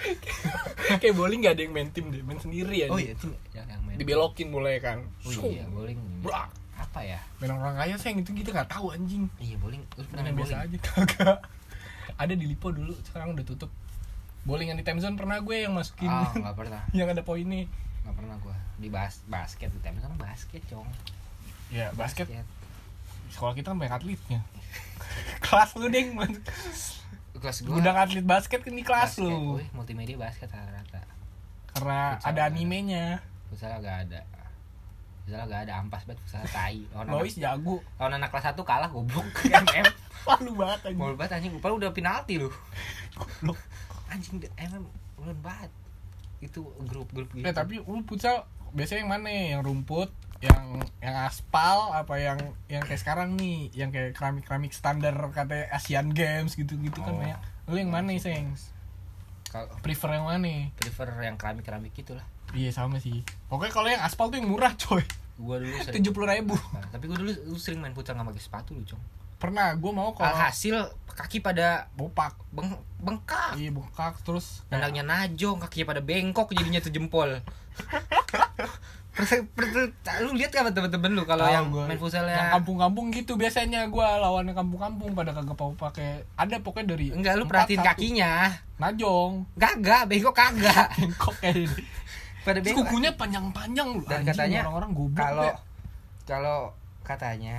Kayak 1.00 1.14
bowling 1.16 1.40
gak 1.40 1.56
ada 1.56 1.62
yang 1.64 1.72
main 1.72 1.88
tim 1.94 2.12
deh 2.12 2.20
main 2.20 2.36
sendiri 2.36 2.84
ya 2.84 2.92
oh 2.92 3.00
iya 3.00 3.16
itu 3.16 3.32
yang, 3.56 3.64
yang 3.64 3.80
main 3.88 3.96
dibelokin 3.96 4.52
mulai 4.52 4.76
kan. 4.84 5.00
Oh 5.24 5.32
iya 5.48 5.64
bowling. 5.72 5.96
Brak. 6.20 6.50
Apa 6.96 7.04
ya? 7.04 7.20
Main 7.44 7.52
orang 7.52 7.76
kaya 7.76 7.92
sayang 8.00 8.24
itu 8.24 8.32
kita 8.32 8.56
nggak 8.56 8.72
tahu 8.72 8.88
anjing. 8.88 9.28
Iya 9.36 9.60
bowling. 9.60 9.84
Lu 10.00 10.02
pernah 10.08 10.24
main 10.24 10.32
biasa 10.32 10.64
aja 10.64 10.76
kagak. 10.80 11.38
Ada 12.24 12.32
di 12.32 12.48
Lipo 12.48 12.72
dulu 12.72 12.96
sekarang 13.04 13.36
udah 13.36 13.44
tutup. 13.44 13.68
Bowling 14.48 14.72
yang 14.72 14.80
di 14.80 14.86
time 14.88 15.04
zone 15.04 15.12
pernah 15.12 15.36
gue 15.44 15.56
yang 15.60 15.76
masukin. 15.76 16.08
Oh 16.08 16.32
nggak 16.32 16.56
pernah. 16.56 16.80
Yang 16.96 17.20
ada 17.20 17.22
poinnya. 17.26 17.68
Nggak 18.06 18.14
pernah 18.16 18.36
gua. 18.40 18.56
Di 18.80 18.88
bas 18.88 19.20
basket 19.28 19.68
di 19.68 19.80
time 19.84 20.00
kan 20.00 20.16
basket 20.16 20.64
cong. 20.72 20.88
Ya 21.68 21.92
basket. 21.92 22.32
Sekolah 23.28 23.52
kita 23.52 23.74
kan 23.74 23.76
banyak 23.76 23.92
atletnya. 24.00 24.40
Kelas 25.44 25.76
lu 25.76 25.92
deng. 25.92 26.16
Kelas 27.36 27.58
gua. 27.60 27.76
Gudang 27.76 27.98
atlet 28.00 28.24
basket 28.24 28.64
kan 28.64 28.72
di 28.72 28.80
kelas 28.86 29.20
basket, 29.20 29.28
lu. 29.28 29.60
wih, 29.60 29.68
multimedia 29.76 30.16
basket 30.16 30.48
rata-rata. 30.48 31.04
Karena 31.76 32.16
Futsal 32.16 32.32
ada 32.32 32.40
ada. 32.40 32.48
animenya. 32.48 33.20
Futsal 33.52 33.76
gak 33.84 34.08
ada 34.08 34.45
futsal 35.26 35.42
gak 35.44 35.66
ada 35.66 35.74
ampas 35.76 36.06
banget 36.06 36.22
futsal 36.22 36.46
tai. 36.46 36.86
Lawan 36.94 37.06
Lois 37.10 37.34
anak, 37.34 37.42
jago. 37.42 37.76
lawan 37.98 38.12
anak 38.14 38.30
kelas 38.30 38.54
1 38.54 38.62
kalah 38.62 38.88
goblok. 38.88 39.26
MM 39.66 39.86
malu 40.22 40.52
banget 40.54 40.80
aja 40.86 40.94
Mul 40.94 41.14
banget 41.14 41.32
anjing, 41.38 41.52
padahal 41.58 41.78
udah 41.78 41.90
penalti 41.90 42.34
lu 42.38 42.50
Anjing, 44.06 44.38
MM 44.54 44.86
ulun 45.18 45.38
banget. 45.42 45.70
Itu 46.38 46.62
grup-grup 46.86 47.26
gitu. 47.34 47.42
Eh 47.42 47.50
tapi 47.50 47.82
lu 47.82 48.06
futsal 48.06 48.46
biasanya 48.70 49.02
yang 49.02 49.10
mana 49.10 49.28
yang 49.28 49.62
rumput 49.66 50.10
yang 50.38 50.78
yang 51.00 51.16
aspal 51.24 51.90
apa 51.90 52.20
yang 52.20 52.38
yang 52.68 52.84
kayak 52.84 53.00
sekarang 53.00 53.34
nih? 53.34 53.72
Yang 53.72 53.90
kayak 53.98 54.10
keramik 54.14 54.44
keramik 54.46 54.70
standar 54.70 55.16
kata 55.32 55.66
Asian 55.72 56.12
Games 56.12 56.54
gitu 56.54 56.78
gitu 56.78 57.02
kan 57.02 57.14
Oh. 57.14 57.18
banyak. 57.18 57.40
Lu 57.66 57.74
yang 57.74 57.90
mana 57.90 58.14
sih 58.14 58.30
yang 58.30 58.54
Kalau 59.46 59.66
prefer 59.80 60.10
yang 60.12 60.26
mana 60.26 60.70
prefer 60.76 61.08
yang 61.22 61.34
keramik-keramik 61.34 61.94
gitu 61.94 62.14
lah 62.14 62.26
iya 62.56 62.72
sama 62.72 62.96
sih. 62.98 63.20
Pokoknya 63.52 63.72
kalau 63.72 63.88
yang 63.92 64.02
aspal 64.02 64.32
tuh 64.32 64.40
yang 64.40 64.48
murah 64.48 64.72
coy. 64.74 65.04
Gua 65.36 65.60
dulu 65.60 65.76
sering. 65.84 66.00
Tujuh 66.00 66.12
puluh 66.16 66.28
ribu. 66.32 66.56
Nah, 66.72 66.88
Tapi 66.88 67.04
gua 67.06 67.16
dulu 67.20 67.30
lu 67.32 67.56
sering 67.60 67.84
main 67.84 67.92
futsal 67.92 68.16
gak 68.16 68.26
pakai 68.32 68.42
sepatu 68.42 68.72
lu, 68.72 68.82
Cong. 68.88 69.02
Pernah 69.36 69.76
gue 69.76 69.92
mau 69.92 70.16
kalau 70.16 70.32
Alhasil 70.32 70.96
kaki 71.12 71.44
pada 71.44 71.92
bopak. 71.92 72.32
beng 72.56 72.72
bengkak. 72.96 73.60
Iya 73.60 73.68
bengkak 73.68 74.16
terus 74.24 74.64
Dandangnya 74.72 75.04
najong, 75.04 75.60
kakinya 75.60 75.92
pada 75.92 76.00
bengkok 76.00 76.56
jadinya 76.56 76.80
tuh 76.80 76.88
jempol 76.88 77.28
lu 80.20 80.36
lihat 80.36 80.52
kan 80.52 80.68
temen-temen 80.68 81.16
lu 81.16 81.24
kalau 81.24 81.48
yang 81.48 81.72
gua. 81.72 81.88
main 81.88 81.96
futsal 81.96 82.28
yang 82.28 82.52
kampung-kampung 82.52 83.08
gitu 83.08 83.40
biasanya 83.40 83.88
gua 83.88 84.20
lawan 84.20 84.52
kampung-kampung 84.52 85.16
pada 85.16 85.32
kagak 85.32 85.56
mau 85.56 85.72
pakai 85.72 86.28
ada 86.36 86.60
pokoknya 86.60 86.92
dari 86.92 87.16
enggak 87.16 87.40
lu 87.40 87.48
perhatiin 87.48 87.80
kakinya. 87.80 88.52
Najong. 88.76 89.48
Kagak, 89.56 90.04
bengkok 90.04 90.36
kagak. 90.36 90.92
bengkok 91.00 91.32
kayak 91.40 91.64
ini 91.64 91.80
Pada 92.46 92.62
bengkok. 92.62 92.86
kukunya 92.86 93.10
panjang-panjang 93.12 93.86
lu 93.88 94.00
Dan 94.00 94.22
Anjing, 94.22 94.30
katanya 94.30 94.58
orang-orang 94.62 94.90
goblok 94.92 95.18
Kalau 95.20 95.44
ya. 95.44 95.54
kalau 96.24 96.58
katanya 97.02 97.56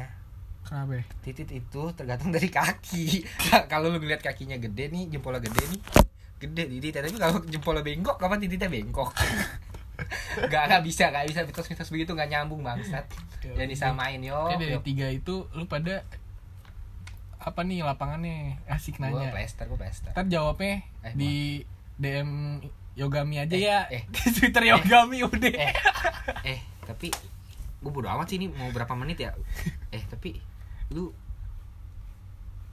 kenapa 0.62 0.92
ya? 0.94 1.04
titit 1.22 1.50
itu 1.54 1.82
tergantung 1.92 2.32
dari 2.32 2.48
kaki. 2.48 3.28
kalau 3.72 3.88
lu 3.88 3.98
ngeliat 3.98 4.20
kakinya 4.20 4.56
gede 4.58 4.88
nih, 4.88 5.04
jempolnya 5.10 5.40
gede 5.42 5.64
nih, 5.68 5.80
gede 6.40 6.64
titit. 6.70 6.92
Tapi 6.98 7.16
kalau 7.16 7.40
jempolnya 7.46 7.80
bengkok, 7.82 8.16
kapan 8.16 8.40
tititnya 8.40 8.68
bengkok? 8.68 9.12
gak, 10.52 10.64
gak 10.68 10.84
bisa, 10.84 11.10
gak 11.10 11.26
bisa 11.26 11.42
mitos-mitos 11.42 11.90
begitu 11.90 12.12
gak 12.14 12.28
nyambung 12.28 12.62
bangsat. 12.62 13.08
Ya, 13.42 13.54
Jadi 13.58 13.72
disamain 13.74 14.20
yo. 14.20 14.46
Kayak 14.46 14.60
dari 14.62 14.74
yo. 14.74 14.82
tiga 14.82 15.08
itu 15.08 15.48
lu 15.52 15.66
pada 15.66 16.04
apa 17.38 17.64
nih 17.64 17.80
lapangannya 17.82 18.60
asik 18.68 18.98
Gua 18.98 19.08
nanya 19.10 19.32
plaster, 19.32 19.66
gua 19.66 19.80
plaster. 19.80 20.12
ntar 20.12 20.28
jawabnya 20.28 20.84
Eh, 21.02 21.14
di 21.14 21.34
DM 21.96 22.60
Yogami 22.98 23.38
aja 23.38 23.54
Eh, 23.54 23.62
ya 23.62 23.80
eh. 23.88 24.04
di 24.12 24.22
Twitter 24.32 24.64
Yogami 24.66 25.22
udah 25.22 25.54
eh, 25.54 25.74
eh, 26.44 26.60
tapi 26.82 27.14
gue 27.78 27.92
bodo 27.94 28.10
amat 28.10 28.26
sih 28.26 28.36
ini 28.36 28.50
mau 28.50 28.68
berapa 28.70 28.90
menit 28.94 29.18
ya? 29.20 29.32
Eh, 29.96 30.02
tapi 30.04 30.36
lu 30.90 31.14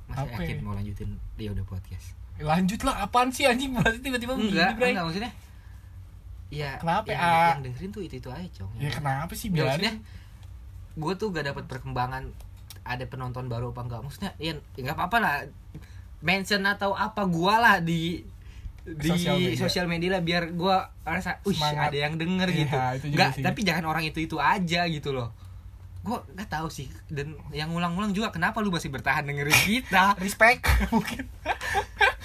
masih 0.05 0.27
Apa 0.27 0.37
yakin 0.39 0.57
ya? 0.57 0.63
mau 0.63 0.73
lanjutin 0.73 1.09
dia 1.35 1.49
udah 1.51 1.65
podcast? 1.65 2.17
lanjut 2.35 2.83
lah 2.83 2.99
apaan 3.01 3.31
sih 3.31 3.45
anjing 3.45 3.71
pasti 3.73 4.01
tiba-tiba 4.01 4.35
begini, 4.35 4.51
enggak 4.51 4.71
Bray. 4.75 4.91
enggak 4.91 5.05
maksudnya 5.07 5.33
ya 6.51 6.71
Kenapa, 6.77 7.07
yang, 7.07 7.21
ah? 7.21 7.51
yang 7.53 7.63
dengerin 7.63 7.91
tuh 7.91 8.03
itu 8.03 8.15
itu 8.17 8.29
aja 8.29 8.49
cong 8.55 8.71
ya 8.77 8.91
kenapa 8.91 9.33
sih 9.33 9.49
Ya, 9.49 9.71
biarin 9.71 10.03
gue 10.95 11.13
tuh 11.15 11.31
gak 11.31 11.47
dapat 11.47 11.65
perkembangan 11.65 12.27
ada 12.83 13.05
penonton 13.05 13.47
baru 13.47 13.71
apa 13.71 13.81
enggak 13.83 14.01
maksudnya 14.03 14.35
ya 14.37 14.51
nggak 14.75 14.93
apa-apa 14.93 15.17
lah 15.19 15.35
mention 16.21 16.65
atau 16.65 16.91
apa 16.93 17.23
gua 17.25 17.55
lah 17.57 17.77
di 17.79 18.27
di 18.85 19.09
Sosial 19.57 19.89
media. 19.89 20.11
lah 20.11 20.21
biar 20.21 20.53
gua 20.53 20.77
rasa 21.03 21.41
Semangat. 21.43 21.89
ada 21.89 21.99
yang 21.99 22.15
denger 22.15 22.49
Iya, 22.49 22.59
gitu. 22.61 22.77
nggak 23.11 23.31
tapi 23.41 23.61
jangan 23.61 23.85
orang 23.87 24.05
itu 24.05 24.21
itu 24.21 24.37
aja 24.37 24.85
gitu 24.87 25.11
loh. 25.11 25.33
Gua 26.01 26.21
nggak 26.29 26.49
tahu 26.51 26.69
sih 26.69 26.93
dan 27.09 27.33
yang 27.51 27.69
ulang-ulang 27.71 28.13
juga 28.13 28.29
kenapa 28.29 28.61
lu 28.61 28.69
masih 28.69 28.89
bertahan 28.89 29.25
dengerin 29.25 29.57
kita? 29.59 30.13
Respect 30.21 30.69
mungkin. 30.93 31.25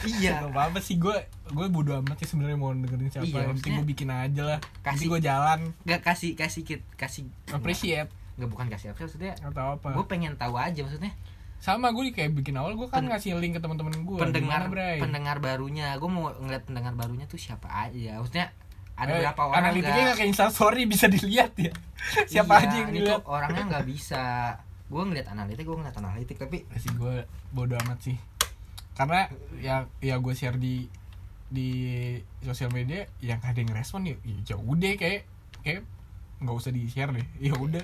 Iya. 0.02 0.40
Gak 0.42 0.52
apa-apa 0.52 0.80
sih 0.80 0.96
gue 0.96 1.12
gue 1.46 1.66
bodo 1.68 1.92
amat 1.94 2.16
sih 2.18 2.28
sebenarnya 2.28 2.56
mau 2.56 2.72
dengerin 2.72 3.08
siapa. 3.10 3.24
Iya, 3.26 3.40
yang 3.42 3.56
penting 3.58 3.74
gue 3.74 3.88
bikin 3.90 4.10
aja 4.10 4.42
lah. 4.46 4.60
Kasih- 4.80 4.84
kasih 4.86 5.06
gue 5.08 5.20
jalan. 5.22 5.60
Nggak 5.84 6.02
kasih 6.02 6.32
kasih 6.34 6.62
kit- 6.64 6.88
kasih 6.94 7.24
appreciate. 7.50 8.08
Nggak 8.36 8.50
bukan 8.50 8.68
kasih 8.68 8.88
apa 8.90 9.00
maksudnya 9.02 9.36
atau 9.38 9.76
apa? 9.76 9.92
gue 9.92 10.06
pengen 10.06 10.36
tahu 10.36 10.56
aja 10.56 10.80
maksudnya 10.82 11.12
sama 11.60 11.92
gue 11.92 12.10
kayak 12.10 12.32
bikin 12.34 12.56
awal 12.56 12.74
gue 12.74 12.88
kan 12.88 13.04
Pen- 13.04 13.10
ngasih 13.10 13.36
link 13.36 13.54
ke 13.54 13.62
teman-teman 13.62 13.92
gue 14.00 14.18
pendengar 14.18 14.68
Bray? 14.68 14.98
pendengar 14.98 15.38
barunya. 15.38 15.92
Gue 15.96 16.08
mau 16.08 16.32
ngeliat 16.32 16.64
pendengar 16.64 16.94
barunya 16.94 17.26
tuh 17.26 17.36
siapa 17.36 17.68
aja. 17.68 18.18
Maksudnya 18.18 18.56
ada 18.96 19.12
Eh, 19.12 19.20
berapa 19.22 19.42
orang 19.46 19.60
analitiknya 19.66 20.04
nggak? 20.06 20.18
kayak 20.18 20.30
instastory 20.30 20.84
bisa 20.84 21.06
dilihat 21.06 21.52
ya? 21.56 21.72
Siapa 22.32 22.52
Iya, 22.54 22.64
aja 22.66 22.76
yang 22.78 22.92
dilihat? 22.92 23.22
orangnya 23.24 23.64
nggak 23.66 23.86
bisa. 23.92 24.56
Gue 24.88 25.04
ngeliat 25.04 25.28
analitik 25.28 25.64
gue 25.64 25.76
ngeliat 25.76 25.96
analitik 25.96 26.36
tapi 26.36 26.64
Ya 26.66 26.78
sih 26.78 26.92
gue 26.92 27.16
bodo 27.50 27.76
amat 27.78 28.00
sih. 28.02 28.16
Karena 28.94 29.28
ya 29.56 29.84
ya 30.00 30.16
gue 30.16 30.34
share 30.34 30.56
di 30.56 30.88
di 31.46 31.70
sosial 32.42 32.70
media 32.70 33.04
yang 33.20 33.40
ada 33.40 33.56
yang 33.56 33.70
respon 33.70 34.04
ya 34.04 34.16
ya 34.46 34.56
udah 34.56 34.94
kayak 34.94 35.24
kayak 35.60 35.82
nggak 36.40 36.56
usah 36.56 36.72
di 36.72 36.84
share 36.86 37.12
deh. 37.12 37.28
Ya 37.46 37.54
udah. 37.54 37.84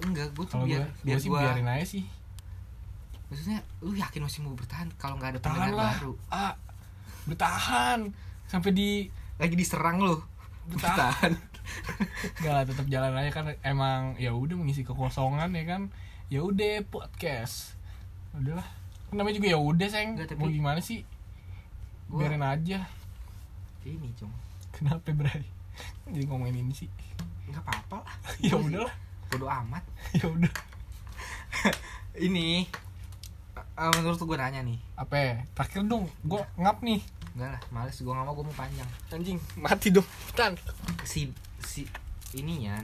Enggak 0.00 0.30
gue 0.30 0.44
tuh 0.44 0.62
biar 0.62 0.84
gue 0.84 1.02
biar 1.02 1.18
sih 1.18 1.28
gue 1.28 1.36
biarin 1.38 1.66
aja 1.66 1.86
sih 1.86 2.04
maksudnya 3.30 3.62
lu 3.80 3.94
yakin 3.94 4.26
masih 4.26 4.42
mau 4.42 4.52
bertahan 4.52 4.90
kalau 4.98 5.16
nggak 5.16 5.38
ada 5.38 5.40
lah. 5.70 5.94
baru? 5.96 6.12
Ah 6.28 6.52
bertahan. 7.24 8.10
Sampai 8.44 8.74
di 8.74 9.06
lagi 9.38 9.54
diserang 9.54 10.02
lu. 10.02 10.18
Bertahan. 10.66 11.32
Enggak 12.36 12.52
lah 12.52 12.64
tetap 12.66 12.86
jalan 12.90 13.14
aja 13.14 13.30
kan. 13.30 13.44
Emang 13.62 14.18
ya 14.18 14.34
udah 14.34 14.58
mengisi 14.58 14.82
kekosongan 14.82 15.54
ya 15.54 15.64
kan. 15.64 15.82
Ya 16.26 16.42
udah 16.42 16.82
podcast. 16.86 17.78
Udahlah 18.34 18.66
namanya 19.10 19.42
juga 19.42 19.48
ya 19.50 19.58
udah 19.58 19.86
sayang 19.86 20.14
Nggak, 20.14 20.34
tapi- 20.34 20.38
mau 20.38 20.50
gimana 20.50 20.78
sih? 20.78 21.02
Gua- 22.06 22.26
biarin 22.26 22.42
aja. 22.42 22.86
Ini 23.82 24.10
cung. 24.14 24.30
Kenapa 24.70 25.10
Bray? 25.10 25.42
Jadi 26.10 26.26
ngomongin 26.26 26.62
ini 26.62 26.74
sih. 26.74 26.90
Nggak 27.46 27.62
apa-apa 27.62 28.06
lah. 28.06 28.14
Ya 28.46 28.54
udahlah. 28.54 28.94
bodo 29.30 29.46
amat. 29.46 29.82
Ya 30.18 30.26
udah. 30.26 30.50
Ini 32.26 32.66
eh, 33.80 33.92
menurut 33.96 34.20
gue 34.20 34.36
nanya 34.36 34.60
nih. 34.60 34.78
Apa 35.00 35.14
ya? 35.16 35.34
terakhir 35.56 35.88
dong 35.88 36.04
gue 36.20 36.42
ngap 36.60 36.84
nih. 36.84 37.00
Enggak 37.32 37.50
lah 37.56 37.62
males. 37.72 37.96
Gue 37.96 38.12
nggak 38.12 38.26
mau 38.28 38.34
gue 38.36 38.44
mau 38.44 38.56
panjang. 38.56 38.88
Anjing 39.08 39.38
mati 39.56 39.88
dong. 39.88 40.06
Tan 40.36 40.52
si 41.08 41.32
si 41.64 41.88
ini 42.36 42.68
ya 42.68 42.78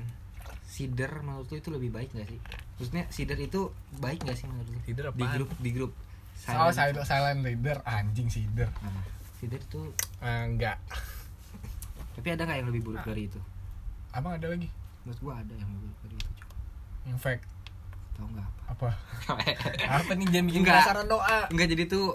sider 0.66 1.24
menurut 1.24 1.48
lu 1.48 1.56
itu 1.56 1.70
lebih 1.72 1.88
baik 1.88 2.12
gak 2.12 2.28
sih? 2.28 2.40
Maksudnya 2.76 3.04
sider 3.08 3.38
itu 3.40 3.72
baik 3.96 4.28
gak 4.28 4.36
sih 4.36 4.44
menurut 4.44 4.68
lu? 4.68 4.78
Sider 4.84 5.04
di 5.08 5.24
apaan? 5.24 5.34
grup 5.40 5.50
di 5.56 5.70
grup. 5.72 5.92
Salah 6.36 6.68
silent, 6.68 7.08
silent 7.08 7.40
leader 7.40 7.80
anjing 7.88 8.28
sider. 8.28 8.68
Apa? 8.68 9.00
sider 9.40 9.56
itu 9.56 9.88
Eh, 10.20 10.42
enggak. 10.44 10.76
Tapi 12.16 12.28
ada 12.32 12.44
nggak 12.44 12.58
yang 12.60 12.68
lebih 12.68 12.82
buruk 12.84 13.04
dari 13.04 13.28
itu? 13.28 13.40
Abang 14.12 14.36
ada 14.36 14.48
lagi? 14.48 14.68
Menurut 15.04 15.20
gua 15.24 15.34
ada 15.40 15.54
yang 15.56 15.68
lebih 15.68 15.88
buruk 15.88 15.98
dari 16.04 16.16
itu 16.20 16.30
Cok. 16.36 16.48
yang 17.06 17.18
fake 17.20 17.44
tahu 18.16 18.26
nggak 18.32 18.48
apa? 18.66 18.88
Apa? 19.28 19.38
Apa 20.00 20.10
nih 20.16 20.26
jangan 20.32 20.46
bikin 20.48 20.60
Enggak. 20.64 20.74
penasaran 20.82 21.06
doa. 21.06 21.38
Enggak 21.52 21.68
jadi 21.70 21.84
tuh 21.86 22.06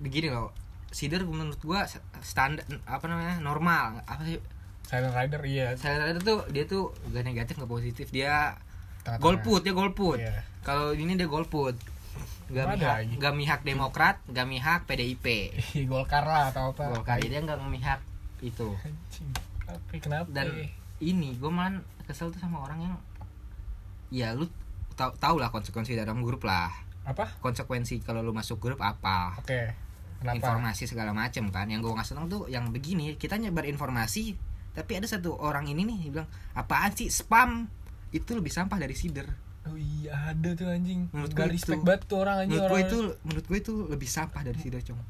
begini 0.00 0.28
loh. 0.32 0.50
Sider 0.92 1.24
menurut 1.24 1.60
gua 1.62 1.88
standar 2.20 2.64
apa 2.84 3.04
namanya 3.08 3.40
normal. 3.40 4.00
Apa 4.04 4.24
sih? 4.24 4.40
Silent 4.84 5.14
rider 5.16 5.40
iya. 5.48 5.72
Saya 5.78 6.12
itu 6.12 6.20
tuh 6.20 6.44
dia 6.52 6.68
tuh 6.68 6.92
gak 7.12 7.24
negatif 7.24 7.56
gak 7.56 7.70
positif. 7.70 8.12
Dia 8.12 8.56
golput 9.16 9.64
dia 9.64 9.72
golput. 9.72 10.20
Iya. 10.20 10.44
kalau 10.60 10.92
ini 10.92 11.16
dia 11.16 11.30
golput. 11.30 11.76
Gak 12.52 12.68
Ada 12.68 12.76
mihak 12.76 12.92
lagi. 13.00 13.14
gak 13.16 13.34
mihak 13.34 13.60
demokrat 13.64 14.16
gak 14.28 14.44
mihak 14.44 14.84
PDIP 14.84 15.26
Golkar 15.88 16.28
lah 16.28 16.52
atau 16.52 16.76
apa. 16.76 16.92
Golkar 16.92 17.16
dia 17.16 17.40
nggak 17.40 17.56
memihak 17.64 18.04
itu. 18.44 18.76
Anjing. 18.84 19.32
Apa 19.64 19.96
kenapa 19.96 20.28
dan 20.28 20.68
ini 21.00 21.32
gue 21.40 21.48
malah 21.48 21.80
kesel 22.04 22.28
tuh 22.28 22.42
sama 22.42 22.60
orang 22.60 22.84
yang 22.84 22.94
ya 24.12 24.36
lu 24.36 24.44
tau 24.92 25.12
tau 25.16 25.36
lah 25.40 25.48
konsekuensi 25.48 25.96
dalam 25.96 26.20
grup 26.22 26.44
lah. 26.44 26.70
Apa? 27.02 27.36
Konsekuensi 27.42 27.98
kalau 28.04 28.22
lu 28.22 28.30
masuk 28.30 28.62
grup 28.62 28.78
apa? 28.80 29.36
Oke 29.40 29.74
kenapa? 30.22 30.38
Informasi 30.38 30.86
segala 30.86 31.10
macem 31.10 31.50
kan. 31.50 31.66
Yang 31.66 31.90
gue 31.90 31.92
nggak 31.98 32.08
seneng 32.08 32.26
tuh 32.30 32.46
yang 32.46 32.70
begini. 32.70 33.18
Kita 33.18 33.34
nyebar 33.36 33.66
informasi 33.66 34.38
tapi 34.72 34.96
ada 34.96 35.04
satu 35.04 35.36
orang 35.36 35.68
ini 35.68 35.84
nih 35.84 35.98
bilang 36.14 36.28
apaan 36.54 36.94
sih? 36.94 37.10
Spam. 37.10 37.66
Itu 38.14 38.38
lebih 38.38 38.52
sampah 38.54 38.78
dari 38.78 38.94
sider. 38.94 39.26
Oh 39.62 39.78
iya 39.78 40.34
ada 40.34 40.54
tuh 40.58 40.70
anjing. 40.70 41.06
Menurut 41.14 41.32
gua 41.34 41.46
respect 41.46 41.80
itu- 41.80 41.86
banget 41.86 42.02
tuh 42.06 42.18
orang 42.22 42.36
anjing 42.46 42.58
menurut 42.58 42.70
gue 42.70 42.80
itu 42.82 42.98
menurut 43.22 43.44
gue 43.46 43.58
itu 43.58 43.74
lebih 43.90 44.08
sampah 44.10 44.42
dari 44.42 44.58
sider 44.58 44.82
cong 44.82 45.00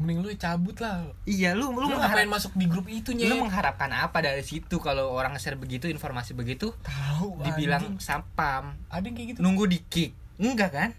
mending 0.00 0.24
lu 0.24 0.32
cabut 0.34 0.76
lah. 0.80 1.04
Iya 1.28 1.52
lu 1.52 1.76
lu, 1.76 1.84
lu 1.84 1.92
ngapain 1.92 2.24
masuk 2.24 2.56
di 2.56 2.64
grup 2.64 2.88
itu 2.88 3.12
lu 3.12 3.20
nyet 3.20 3.36
mengharapkan 3.36 3.92
apa 3.92 4.24
dari 4.24 4.40
situ 4.40 4.80
kalau 4.80 5.12
orang 5.12 5.36
share 5.36 5.60
begitu 5.60 5.92
informasi 5.92 6.32
begitu? 6.32 6.72
Tahu 6.80 7.44
dibilang 7.44 8.00
sampam. 8.00 8.80
Ada 8.88 9.04
yang 9.04 9.14
kayak 9.14 9.28
gitu? 9.36 9.40
Nunggu 9.44 9.68
di 9.68 9.78
kick. 9.92 10.16
Enggak 10.40 10.72
kan? 10.72 10.90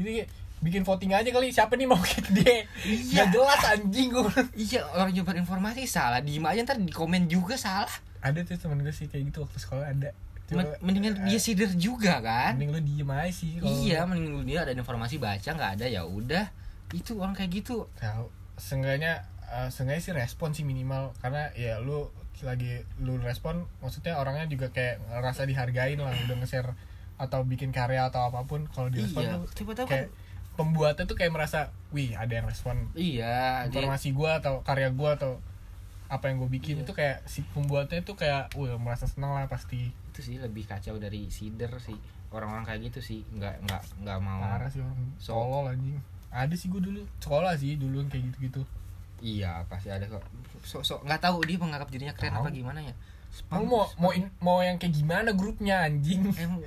Ini 0.00 0.24
kayak 0.24 0.28
bikin 0.60 0.82
voting 0.84 1.12
aja 1.12 1.28
kali 1.28 1.52
siapa 1.52 1.76
nih 1.76 1.84
mau 1.84 2.00
kick 2.00 2.32
dia? 2.32 2.64
Iya. 2.84 3.28
Gak 3.28 3.36
jelas 3.36 3.62
anjing 3.64 4.08
gue 4.08 4.24
iya 4.56 4.88
orang 4.88 5.12
nyebar 5.12 5.36
informasi 5.36 5.84
salah. 5.84 6.24
Diem 6.24 6.44
aja 6.48 6.64
ntar 6.64 6.80
di 6.80 6.92
komen 6.92 7.28
juga 7.28 7.60
salah. 7.60 7.92
Ada 8.24 8.40
tuh 8.44 8.56
temen 8.56 8.80
gue 8.80 8.92
sih 8.92 9.04
kayak 9.08 9.32
gitu 9.32 9.44
waktu 9.44 9.58
sekolah 9.60 9.84
ada. 9.92 10.16
Cuma, 10.50 10.66
Men- 10.66 10.80
mendingan 10.82 11.14
dia 11.30 11.38
sider 11.38 11.70
juga 11.78 12.18
kan? 12.18 12.58
mending 12.58 12.74
lu 12.74 12.80
diem 12.82 13.10
aja 13.14 13.30
sih 13.30 13.62
iya 13.86 14.02
mending 14.02 14.34
lu 14.34 14.42
dia 14.42 14.66
ada 14.66 14.74
informasi 14.74 15.22
baca 15.22 15.46
nggak 15.46 15.78
ada 15.78 15.86
ya 15.86 16.02
udah 16.02 16.50
itu 16.94 17.18
orang 17.18 17.34
kayak 17.34 17.50
gitu. 17.62 17.86
Tahu. 17.98 18.26
Seenggaknya 18.58 19.26
eh, 19.50 19.68
seenggaknya 19.72 20.02
sih 20.02 20.14
respon 20.14 20.52
sih 20.52 20.64
minimal. 20.66 21.14
Karena 21.22 21.50
ya 21.54 21.78
lu 21.78 22.10
lagi 22.40 22.80
lu 23.04 23.20
respon 23.20 23.68
maksudnya 23.84 24.16
orangnya 24.16 24.48
juga 24.48 24.72
kayak 24.72 25.04
ngerasa 25.12 25.44
dihargain 25.44 26.00
lah 26.00 26.08
udah 26.08 26.36
nge-share 26.40 26.72
atau 27.20 27.44
bikin 27.44 27.68
karya 27.68 28.08
atau 28.08 28.32
apa 28.32 28.48
pun 28.48 28.64
kalau 28.72 28.88
di 28.88 29.04
respon 29.04 29.28
iya. 29.28 29.36
tuh 29.44 29.84
kayak 29.84 30.08
kan 30.08 30.56
pembuatnya 30.56 31.04
tuh 31.04 31.20
kayak 31.20 31.36
merasa 31.36 31.68
wih 31.92 32.16
ada 32.16 32.32
yang 32.32 32.48
respon 32.48 32.88
iya 32.96 33.68
dia, 33.68 33.84
informasi 33.84 34.16
gua 34.16 34.40
atau 34.40 34.64
karya 34.64 34.88
gua 34.88 35.20
atau 35.20 35.36
apa 36.10 36.26
yang 36.26 36.42
gue 36.42 36.50
bikin. 36.50 36.82
Iya. 36.82 36.82
itu 36.82 36.92
kayak 36.92 37.22
si 37.30 37.46
pembuatnya 37.54 38.02
tuh 38.02 38.18
kayak 38.18 38.50
wah 38.58 38.74
merasa 38.82 39.06
senang 39.06 39.30
lah 39.30 39.46
pasti. 39.46 39.94
Itu 40.10 40.26
sih 40.26 40.42
lebih 40.42 40.66
kacau 40.66 40.98
dari 40.98 41.30
sider 41.30 41.70
sih. 41.78 41.94
Orang-orang 42.34 42.66
kayak 42.66 42.90
gitu 42.90 42.98
sih. 42.98 43.22
Nggak 43.30 43.62
nggak 43.62 43.82
nggak 44.02 44.18
mau 44.18 44.42
parah 44.42 44.66
sih 44.66 44.82
orang 44.82 44.98
So- 45.22 45.38
tolol 45.38 45.70
anjing 45.70 46.02
ada 46.30 46.54
sih 46.54 46.70
gue 46.70 46.78
dulu 46.78 47.02
sekolah 47.18 47.58
sih 47.58 47.74
dulu 47.74 48.00
yang 48.00 48.10
kayak 48.10 48.30
gitu-gitu. 48.30 48.62
Iya 49.20 49.66
pasti 49.66 49.90
ada 49.90 50.06
kok. 50.06 50.22
Sok 50.62 50.82
sok 50.82 51.00
nggak 51.04 51.20
tahu 51.20 51.42
dia 51.44 51.58
menganggap 51.58 51.90
dirinya 51.90 52.14
keren 52.14 52.32
Tahu. 52.32 52.46
apa 52.46 52.50
gimana 52.50 52.80
ya? 52.80 52.94
Mau 53.52 53.62
mau 53.62 53.86
mau, 53.94 54.10
in- 54.10 54.34
mau 54.42 54.58
yang 54.58 54.74
kayak 54.74 54.90
gimana 54.90 55.30
grupnya 55.34 55.86
anjing? 55.86 56.34
Em, 56.34 56.58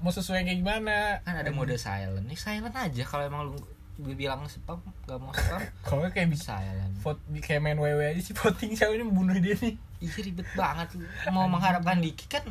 mau 0.00 0.12
sesuai 0.12 0.44
kayak 0.44 0.58
gimana? 0.60 1.20
Kan 1.24 1.40
ada 1.40 1.48
mode 1.52 1.72
silent. 1.76 2.24
Nih 2.28 2.36
silent 2.36 2.74
aja 2.74 3.02
kalau 3.06 3.24
emang 3.24 3.42
lu 3.48 4.12
bilang 4.16 4.42
spam 4.48 4.80
gak 5.06 5.20
mau 5.20 5.30
spam. 5.30 5.60
Kalau 5.86 6.08
kayak 6.10 6.32
bisa 6.32 6.58
silent. 6.58 6.96
vote 7.00 7.20
kayak 7.38 7.60
main 7.60 7.76
WW 7.78 8.16
aja 8.16 8.20
sih 8.20 8.34
voting 8.34 8.72
siapa 8.74 8.96
ini 8.96 9.04
membunuh 9.06 9.36
dia 9.38 9.54
nih. 9.54 9.76
Iya 10.00 10.20
ribet 10.26 10.48
banget. 10.56 10.96
Mau 11.30 11.46
mengharapkan 11.46 12.00
di 12.00 12.10
kick 12.16 12.40
kan 12.40 12.44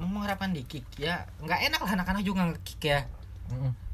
mau 0.00 0.08
mengharapkan 0.08 0.50
di 0.50 0.64
kick 0.66 0.84
ya. 0.98 1.28
Nggak 1.38 1.70
enak 1.70 1.80
lah 1.80 1.92
anak-anak 2.00 2.22
juga 2.24 2.50
nge-kick 2.50 2.82
ya 2.82 3.00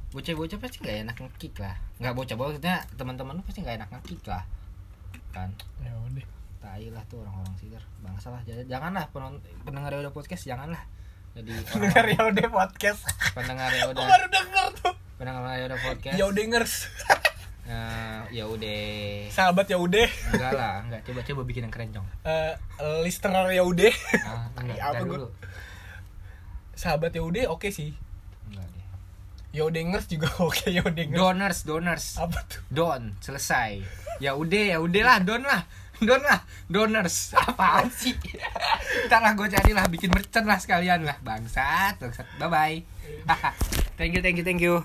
bocah-bocah 0.09 0.59
pasti 0.59 0.77
nggak 0.81 0.97
enak 1.05 1.17
nge-kick 1.19 1.55
lah. 1.59 1.77
Nggak 1.99 2.15
bocah-bocah 2.15 2.49
maksudnya 2.51 2.77
teman-teman 2.95 3.37
lu 3.37 3.43
pasti 3.43 3.61
nggak 3.61 3.77
enak 3.77 3.89
nge-kick 3.93 4.23
lah. 4.25 4.43
Kan? 5.31 5.53
Ya 5.81 5.93
udah. 5.95 6.27
Tai 6.59 6.85
lah 6.91 7.05
tuh 7.07 7.21
orang-orang 7.21 7.55
sider. 7.57 7.83
Bangsa 8.01 8.29
lah. 8.31 8.41
Jangan- 8.43 8.67
janganlah 8.67 9.05
pendengar 9.63 9.93
udah 9.95 10.11
podcast 10.11 10.43
janganlah. 10.43 10.83
Jadi 11.37 11.53
orang 11.71 12.09
ya 12.09 12.23
udah 12.27 12.49
podcast. 12.51 13.01
Pendengar 13.31 13.71
ya 13.71 13.85
udah 13.87 14.03
baru 14.03 14.27
denger 14.27 14.67
tuh. 14.77 14.95
Pendengar 15.15 15.45
ya 15.53 15.65
udah 15.67 15.81
podcast. 15.81 16.17
Ya 16.17 16.25
udengers 16.25 16.75
Eh, 17.69 18.21
ya 18.33 18.49
udah 18.49 18.81
sahabat 19.29 19.69
ya 19.69 19.77
udah 19.77 20.09
enggak 20.33 20.53
lah 20.57 20.81
enggak. 20.81 21.05
Coba 21.05 21.21
coba 21.21 21.43
bikin 21.45 21.69
yang 21.69 21.75
keren 21.75 21.93
cong 21.93 22.09
Eh, 22.25 22.57
listener 23.05 23.45
ya 23.53 23.61
udah 23.61 23.93
ah, 24.25 24.49
enggak, 24.57 24.81
Apa 24.89 24.93
ntar 24.95 25.05
gua- 25.05 25.19
dulu. 25.21 25.27
Sahabat 26.73 27.13
ya 27.13 27.21
udah 27.21 27.45
oke 27.53 27.69
sih. 27.69 27.93
Enggak 28.49 28.65
deh 29.59 29.67
udengers 29.67 30.07
juga 30.07 30.31
oke 30.47 30.71
udengers 30.71 31.19
donors 31.19 31.59
donors. 31.67 32.07
Apa 32.15 32.39
tuh? 32.47 32.63
Don 32.71 33.19
selesai. 33.19 33.83
Ya 34.23 34.39
udah 34.39 34.65
ya 34.71 34.79
udahlah 34.79 35.19
don 35.27 35.43
lah. 35.43 35.67
Don 35.99 36.23
lah 36.23 36.47
donors. 36.71 37.35
Apaan 37.35 37.91
sih? 37.91 38.15
Ntar 39.11 39.19
lah 39.19 39.35
gue 39.35 39.51
carilah 39.51 39.91
bikin 39.91 40.15
merchant 40.15 40.47
lah 40.47 40.63
sekalian 40.63 41.03
lah. 41.03 41.19
Bangsat 41.27 41.99
bangsat. 41.99 42.27
Bye 42.39 42.47
bye 42.47 42.79
thank 43.99 44.15
you 44.15 44.21
thank 44.21 44.37
you 44.37 44.45
thank 44.45 44.61
you 44.61 44.85